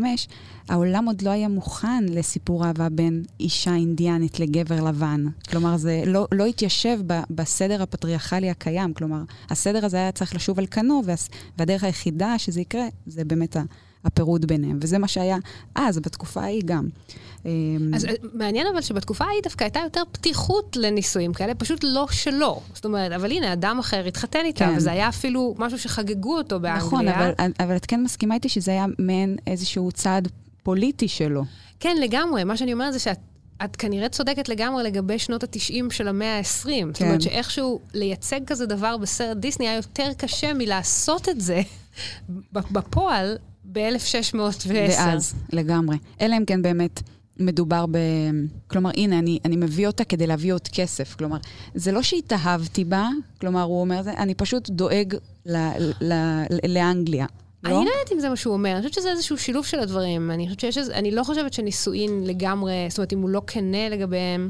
העולם 0.69 1.05
עוד 1.05 1.21
לא 1.21 1.29
היה 1.29 1.47
מוכן 1.47 2.03
לסיפור 2.09 2.65
אהבה 2.65 2.89
בין 2.89 3.23
אישה 3.39 3.75
אינדיאנית 3.75 4.39
לגבר 4.39 4.83
לבן. 4.83 5.25
כלומר, 5.49 5.77
זה 5.77 6.03
לא, 6.05 6.27
לא 6.31 6.45
התיישב 6.45 6.99
ב, 7.07 7.19
בסדר 7.29 7.81
הפטריארכלי 7.81 8.49
הקיים. 8.49 8.93
כלומר, 8.93 9.21
הסדר 9.49 9.85
הזה 9.85 9.97
היה 9.97 10.11
צריך 10.11 10.35
לשוב 10.35 10.59
על 10.59 10.67
כנו, 10.71 11.01
והדרך 11.57 11.83
היחידה 11.83 12.37
שזה 12.37 12.61
יקרה, 12.61 12.85
זה 13.05 13.25
באמת 13.25 13.57
הפירוד 14.07 14.45
ביניהם. 14.45 14.79
וזה 14.81 14.97
מה 14.97 15.07
שהיה 15.07 15.37
אז, 15.75 15.99
בתקופה 15.99 16.41
ההיא 16.41 16.61
גם. 16.65 16.87
אמ, 17.45 17.91
אז 17.95 18.05
אה, 18.05 18.11
מעניין 18.33 18.67
אבל 18.73 18.81
שבתקופה 18.81 19.25
ההיא 19.25 19.41
דווקא 19.43 19.63
הייתה 19.63 19.79
יותר 19.83 20.01
פתיחות 20.11 20.77
לנישואים 20.79 21.33
כאלה, 21.33 21.55
פשוט 21.55 21.79
לא 21.83 22.07
שלו. 22.11 22.61
זאת 22.73 22.85
אומרת, 22.85 23.11
אבל 23.11 23.31
הנה, 23.31 23.53
אדם 23.53 23.79
אחר 23.79 24.05
התחתן 24.05 24.39
איתה, 24.45 24.65
כן. 24.65 24.73
וזה 24.77 24.91
היה 24.91 25.09
אפילו 25.09 25.55
משהו 25.57 25.79
שחגגו 25.79 26.37
אותו 26.37 26.59
באנגליה. 26.59 26.87
נכון, 26.87 27.07
אבל, 27.07 27.31
אבל 27.59 27.75
את 27.75 27.85
כן 27.85 28.03
מסכימה 28.03 28.35
איתי 28.35 28.49
שזה 28.49 28.71
היה 28.71 28.85
מעין 28.99 29.37
איזשהו 29.47 29.91
צעד 29.91 30.27
פוליטי 30.63 31.07
שלו. 31.07 31.43
כן, 31.79 31.97
לגמרי. 32.01 32.43
מה 32.43 32.57
שאני 32.57 32.73
אומרת 32.73 32.93
זה 32.93 32.99
שאת... 32.99 33.19
את 33.63 33.75
כנראה 33.75 34.09
צודקת 34.09 34.49
לגמרי 34.49 34.83
לגבי 34.83 35.19
שנות 35.19 35.43
ה-90 35.43 35.93
של 35.93 36.07
המאה 36.07 36.37
ה-20. 36.37 36.65
כן. 36.65 36.93
זאת 36.93 37.01
אומרת 37.01 37.21
שאיכשהו 37.21 37.79
לייצג 37.93 38.39
כזה 38.47 38.65
דבר 38.65 38.97
בסרט 38.97 39.37
דיסני 39.37 39.67
היה 39.67 39.75
יותר 39.75 40.09
קשה 40.17 40.53
מלעשות 40.53 41.29
את 41.29 41.41
זה 41.41 41.61
בפועל 42.53 43.37
ב-1610. 43.77 44.69
ואז, 44.69 45.33
לגמרי. 45.53 45.97
אלא 46.21 46.37
אם 46.37 46.45
כן 46.45 46.61
באמת 46.61 47.01
מדובר 47.39 47.85
ב... 47.91 47.97
כלומר, 48.67 48.89
הנה, 48.97 49.19
אני, 49.19 49.39
אני 49.45 49.55
מביא 49.55 49.87
אותה 49.87 50.03
כדי 50.03 50.27
להביא 50.27 50.53
עוד 50.53 50.67
כסף. 50.67 51.15
כלומר, 51.15 51.37
זה 51.75 51.91
לא 51.91 52.01
שהתאהבתי 52.01 52.85
בה, 52.85 53.09
כלומר, 53.41 53.61
הוא 53.61 53.81
אומר, 53.81 54.01
אני 54.17 54.35
פשוט 54.35 54.69
דואג 54.69 55.15
ל, 55.45 55.57
ל, 55.77 55.89
ל, 56.01 56.13
לאנגליה. 56.67 57.25
אני 57.65 57.73
לא? 57.73 57.85
לא 57.85 57.89
יודעת 57.89 58.11
אם 58.13 58.19
זה 58.19 58.29
מה 58.29 58.35
שהוא 58.35 58.53
אומר, 58.53 58.71
אני 58.71 58.81
חושבת 58.81 58.93
שזה 58.93 59.11
איזשהו 59.11 59.37
שילוב 59.37 59.65
של 59.65 59.79
הדברים. 59.79 60.31
אני 60.31 60.45
חושבת 60.45 60.59
שיש 60.59 60.77
איזה, 60.77 60.95
אני 60.95 61.11
לא 61.11 61.23
חושבת 61.23 61.53
שנישואין 61.53 62.23
לגמרי, 62.23 62.85
זאת 62.89 62.97
אומרת, 62.97 63.13
אם 63.13 63.21
הוא 63.21 63.29
לא 63.29 63.41
כנה 63.47 63.89
לגביהם, 63.89 64.49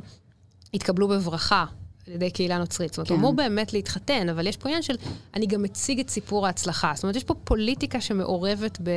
יתקבלו 0.74 1.08
בברכה. 1.08 1.66
על 2.08 2.14
ידי 2.14 2.32
קהילה 2.32 2.58
נוצרית. 2.58 2.94
זאת 2.94 2.98
אומרת, 2.98 3.08
כן. 3.08 3.14
הוא 3.14 3.20
אמור 3.20 3.34
באמת 3.34 3.74
להתחתן, 3.74 4.30
אבל 4.30 4.48
יש 4.48 4.58
פה 4.58 4.70
עניין 4.70 4.82
של, 4.82 4.96
אני 5.34 5.46
גם 5.46 5.64
מציג 5.64 6.00
את 6.00 6.10
סיפור 6.10 6.46
ההצלחה. 6.46 6.92
זאת 6.96 7.04
אומרת, 7.04 7.16
יש 7.16 7.24
פה 7.24 7.34
פוליטיקה 7.44 8.02
שמעורבת 8.02 8.78
ב... 8.84 8.90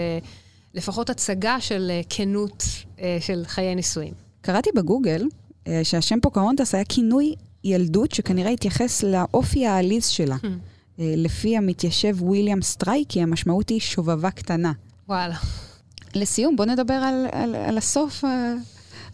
לפחות 0.75 1.11
הצגה 1.11 1.61
של 1.61 1.90
אה, 1.90 2.01
כנות 2.11 2.64
אה, 3.01 3.18
של 3.20 3.42
חיי 3.46 3.75
נישואים. 3.75 4.12
קראתי 4.40 4.70
בגוגל 4.75 5.25
אה, 5.66 5.81
שהשם 5.83 6.20
פוקהונטס 6.20 6.75
היה 6.75 6.85
כינוי 6.85 7.35
ילדות 7.64 8.12
שכנראה 8.12 8.51
התייחס 8.51 9.03
לאופי 9.03 9.66
העליז 9.66 10.07
שלה. 10.07 10.37
המממ. 10.37 10.47
לפי 10.99 11.57
המתיישב 11.57 12.16
וויליאם 12.23 12.62
סטרייקי, 12.62 13.23
המשמעות 13.23 13.68
היא 13.68 13.81
שובבה 13.81 14.31
קטנה. 14.31 14.73
וואלה. 15.09 15.37
לסיום, 16.14 16.57
בוא 16.57 16.64
נדבר 16.64 16.94
על, 16.94 17.27
על, 17.33 17.55
על 17.55 17.79
הסוף, 17.79 18.25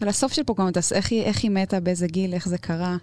על 0.01 0.07
הסוף 0.07 0.33
של 0.33 0.43
פוקהונטס, 0.43 0.93
איך 0.93 1.11
איך 1.11 1.43
היא 1.43 1.51
מתה, 1.51 1.79
באיזה 1.79 2.07
גיל, 2.07 2.33
איך 2.33 2.47
זה 2.47 2.57
קרה. 2.57 2.97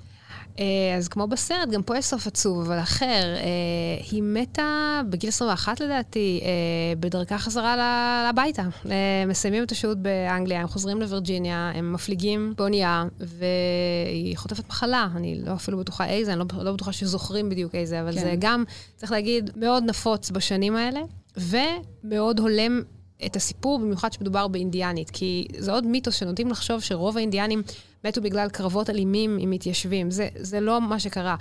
אה, 0.58 0.96
אז 0.96 1.08
כמו 1.08 1.26
בסרט, 1.26 1.68
גם 1.70 1.82
פה 1.82 1.98
יש 1.98 2.04
סוף 2.04 2.26
עצוב, 2.26 2.60
אבל 2.60 2.78
אחר. 2.78 3.34
אה, 3.36 4.04
היא 4.10 4.22
מתה 4.22 5.00
בגיל 5.10 5.28
21 5.28 5.80
לדעתי, 5.80 6.40
אה, 6.42 6.48
בדרכה 7.00 7.38
חזרה 7.38 7.74
הביתה. 8.28 8.62
מסיימים 9.26 9.62
את 9.62 9.72
השהות 9.72 9.98
באנגליה, 9.98 10.60
הם 10.60 10.68
חוזרים 10.68 11.00
לווירג'יניה, 11.00 11.72
הם 11.74 11.92
מפליגים 11.92 12.54
באונייה, 12.56 13.04
והיא 13.20 14.36
חוטפת 14.36 14.68
מחלה. 14.68 15.08
אני 15.16 15.40
לא 15.46 15.54
אפילו 15.54 15.78
בטוחה 15.78 16.06
איזה, 16.06 16.32
אני 16.32 16.40
לא, 16.40 16.64
לא 16.64 16.72
בטוחה 16.72 16.92
שזוכרים 16.92 17.48
בדיוק 17.50 17.74
איזה, 17.74 18.00
אבל 18.00 18.12
כן. 18.12 18.20
זה 18.20 18.34
גם, 18.38 18.64
צריך 18.96 19.12
להגיד, 19.12 19.50
מאוד 19.56 19.84
נפוץ 19.86 20.30
בשנים 20.30 20.76
האלה, 20.76 21.00
ומאוד 21.36 22.40
הולם 22.40 22.82
את 23.26 23.36
הסיפור, 23.36 23.78
במיוחד 23.78 24.12
שמדובר 24.12 24.48
באינדיאנית, 24.48 25.10
כי 25.10 25.46
זה 25.58 25.72
עוד 25.72 25.86
מיתוס 25.86 26.14
שנוטים 26.14 26.48
לחשוב 26.48 26.80
שרוב 26.80 27.16
האינדיאנים 27.16 27.62
מתו 28.04 28.22
בגלל 28.22 28.48
קרבות 28.48 28.90
אלימים 28.90 29.36
עם 29.40 29.50
מתיישבים. 29.50 30.10
זה, 30.10 30.28
זה 30.34 30.60
לא 30.60 30.80
מה 30.80 30.98
שקרה. 30.98 31.36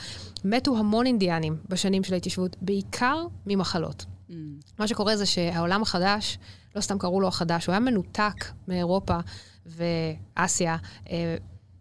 מתו 0.46 0.78
המון 0.78 1.06
אינדיאנים 1.06 1.58
בשנים 1.70 2.04
של 2.04 2.14
ההתיישבות, 2.14 2.56
בעיקר 2.62 3.26
ממחלות. 3.46 4.06
Mm. 4.30 4.34
מה 4.80 4.88
שקורה 4.88 5.18
זה 5.18 5.26
שהעולם 5.26 5.82
החדש, 5.82 6.38
לא 6.76 6.82
סתם 6.82 6.98
קראו 6.98 7.22
לו 7.22 7.28
החדש, 7.28 7.66
הוא 7.66 7.74
היה 7.74 7.80
מנותק 7.80 8.46
מאירופה 8.68 9.18
ואסיה 9.66 10.78
אה, 11.10 11.36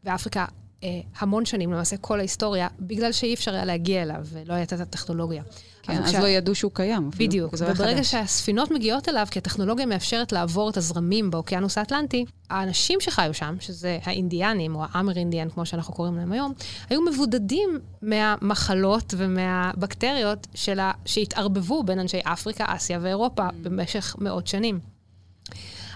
ואפריקה 0.05 0.45
אה, 0.85 1.01
המון 1.19 1.45
שנים, 1.45 1.73
למעשה 1.73 1.97
כל 1.97 2.19
ההיסטוריה, 2.19 2.69
בגלל 2.81 3.13
שאי 3.13 3.35
אפשר 3.35 3.55
היה 3.55 3.65
להגיע 3.65 4.03
אליו 4.03 4.21
ולא 4.25 4.55
הייתה 4.55 4.77
את 4.77 4.81
הטכנולוגיה. 4.81 5.43
כן, 5.83 6.03
אז, 6.03 6.09
אז. 6.09 6.15
לא 6.15 6.27
ידעו 6.27 6.55
שהוא 6.55 6.73
קיים. 6.75 7.11
אפילו, 7.15 7.29
בדיוק, 7.29 7.55
וברגע 7.55 7.97
חדש. 7.97 8.11
שהספינות 8.11 8.71
מגיעות 8.71 9.09
אליו, 9.09 9.27
כי 9.31 9.39
הטכנולוגיה 9.39 9.87
מאפשרת 9.87 10.33
לעבור 10.33 10.71
את 10.71 10.77
הזרמים 10.77 11.31
באוקיינוס 11.31 11.79
האטלנטי, 11.79 12.25
האנשים 12.51 13.01
שחיו 13.01 13.35
שם, 13.35 13.57
שזה 13.61 13.99
האינדיאנים, 14.03 14.75
או 14.75 14.85
האמר 14.93 15.17
אינדיאן, 15.17 15.51
כמו 15.51 15.67
שאנחנו 15.67 15.95
קוראים 15.95 16.17
להם 16.17 16.33
היום, 16.33 16.53
היו 16.91 17.01
מבודדים 17.03 17.79
מהמחלות 18.03 19.15
ומהבקטריות 19.17 20.47
שלה, 20.55 20.93
שהתערבבו 21.05 21.83
בין 21.83 21.99
אנשי 21.99 22.21
אפריקה, 22.25 22.65
אסיה 22.69 22.99
ואירופה 23.03 23.49
mm. 23.49 23.53
במשך 23.63 24.17
מאות 24.19 24.47
שנים. 24.47 24.81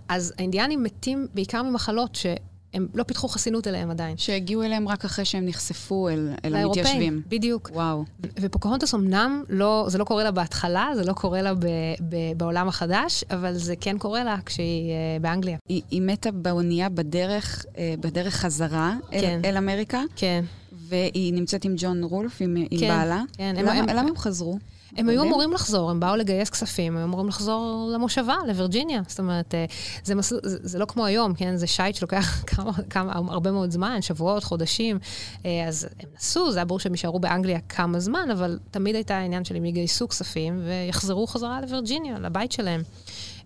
אז 0.09 0.33
האינדיאנים 0.39 0.83
מתים 0.83 1.27
בעיקר 1.35 1.63
ממחלות 1.63 2.15
ש... 2.15 2.27
הם 2.77 2.87
לא 2.95 3.03
פיתחו 3.03 3.29
חסינות 3.29 3.67
אליהם 3.67 3.91
עדיין. 3.91 4.17
שהגיעו 4.17 4.63
אליהם 4.63 4.89
רק 4.89 5.05
אחרי 5.05 5.25
שהם 5.25 5.47
נחשפו 5.47 6.09
אל, 6.09 6.31
אל 6.45 6.57
המתיישבים. 6.57 7.23
בדיוק. 7.29 7.71
וואו. 7.73 8.05
ופוקהונטס 8.41 8.95
אמנם, 8.95 9.43
לא, 9.49 9.85
זה 9.89 9.99
לא 9.99 10.05
קורה 10.05 10.25
לה 10.25 10.31
בהתחלה, 10.31 10.91
זה 10.95 11.05
לא 11.05 11.13
קורה 11.13 11.43
לה 11.43 11.55
ב, 11.55 11.67
ב, 12.09 12.17
בעולם 12.37 12.69
החדש, 12.69 13.25
אבל 13.31 13.55
זה 13.55 13.75
כן 13.81 13.99
קורה 13.99 14.25
לה 14.25 14.37
כשהיא 14.47 14.91
uh, 14.91 15.23
באנגליה. 15.23 15.57
היא, 15.69 15.83
היא 15.91 16.03
מתה 16.03 16.31
באונייה 16.31 16.89
בדרך, 16.89 17.65
uh, 17.65 17.77
בדרך 18.01 18.35
חזרה 18.35 18.97
כן. 19.11 19.41
אל, 19.45 19.51
אל 19.51 19.57
אמריקה. 19.57 20.03
כן. 20.17 20.45
והיא 20.89 21.35
נמצאת 21.35 21.65
עם 21.65 21.75
ג'ון 21.77 22.05
רולף, 22.05 22.37
עם, 22.41 22.57
כן, 22.57 22.67
עם 22.71 22.81
בעלה. 22.81 23.23
כן. 23.33 23.57
למה 23.59 23.73
הם, 23.73 23.87
למה 23.89 24.09
הם 24.09 24.17
חזרו? 24.17 24.59
הם 24.97 25.09
היו 25.09 25.23
אמורים 25.23 25.53
לחזור, 25.53 25.91
הם 25.91 26.01
באו 26.01 26.17
לגייס 26.17 26.51
כספים, 26.51 26.93
הם 26.93 26.99
היו 26.99 27.07
אמורים 27.07 27.29
לחזור 27.29 27.91
למושבה, 27.95 28.37
לווירג'יניה. 28.47 29.03
זאת 29.09 29.19
אומרת, 29.19 29.55
אה, 29.55 29.65
זה, 30.05 30.15
מס... 30.15 30.33
זה, 30.43 30.59
זה 30.63 30.79
לא 30.79 30.85
כמו 30.85 31.07
היום, 31.07 31.35
כן? 31.35 31.57
זה 31.57 31.67
שייט 31.67 31.97
שלוקח 31.97 32.43
כמה, 32.55 32.73
כמה, 32.91 33.13
הרבה 33.15 33.51
מאוד 33.51 33.71
זמן, 33.71 34.03
שבועות, 34.03 34.45
חודשים. 34.45 34.99
אה, 35.45 35.69
אז 35.69 35.89
הם 36.01 36.09
נסעו, 36.17 36.53
זה 36.53 36.59
היה 36.59 36.65
ברור 36.65 36.81
שהם 36.81 36.93
יישארו 36.93 37.19
באנגליה 37.19 37.61
כמה 37.69 38.01
זמן, 38.01 38.29
אבל 38.33 38.59
תמיד 38.71 38.95
הייתה 38.95 39.17
העניין 39.17 39.45
של 39.45 39.57
הם 39.57 39.65
יגייסו 39.65 40.09
כספים 40.09 40.61
ויחזרו 40.65 41.27
חזרה 41.27 41.61
לווירג'יניה, 41.61 42.19
לבית 42.19 42.53
שלהם. 42.53 42.83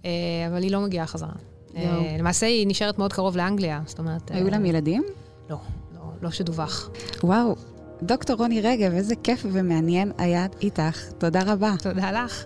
אה, 0.04 0.10
אבל 0.48 0.62
היא 0.62 0.70
לא 0.70 0.80
מגיעה 0.80 1.06
חזרה. 1.06 1.32
למעשה 2.18 2.46
היא 2.46 2.66
נשארת 2.66 2.98
מאוד 2.98 3.12
קרוב 3.12 3.36
לאנגליה, 3.36 3.80
זאת 3.86 3.98
אומרת... 3.98 4.30
היו 4.30 4.50
להם 4.50 4.66
ילדים? 4.66 5.04
לא, 5.50 5.56
לא, 5.94 6.00
לא 6.22 6.30
שדווח. 6.30 6.90
וואו, 7.22 7.56
דוקטור 8.02 8.36
רוני 8.36 8.60
רגב, 8.60 8.92
איזה 8.92 9.14
כיף 9.16 9.46
ומעניין 9.52 10.12
היה 10.18 10.46
איתך. 10.62 11.04
תודה 11.18 11.40
רבה. 11.46 11.74
תודה 11.82 12.12
לך. 12.12 12.44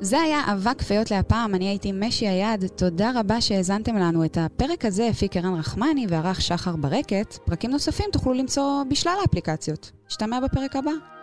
זה 0.00 0.20
היה 0.20 0.40
אבק 0.52 0.82
פיות 0.82 1.10
להפעם, 1.10 1.54
אני 1.54 1.68
הייתי 1.68 1.92
משי 1.92 2.28
היד. 2.28 2.64
תודה 2.76 3.10
רבה 3.14 3.40
שהאזנתם 3.40 3.96
לנו. 3.96 4.24
את 4.24 4.38
הפרק 4.40 4.84
הזה 4.84 5.08
הפיק 5.08 5.36
ערן 5.36 5.54
רחמני 5.54 6.06
וערך 6.08 6.40
שחר 6.40 6.76
ברקת. 6.76 7.38
פרקים 7.44 7.70
נוספים 7.70 8.06
תוכלו 8.12 8.32
למצוא 8.32 8.84
בשלל 8.90 9.16
האפליקציות. 9.22 9.90
נשתמע 10.10 10.40
בפרק 10.40 10.76
הבא. 10.76 11.15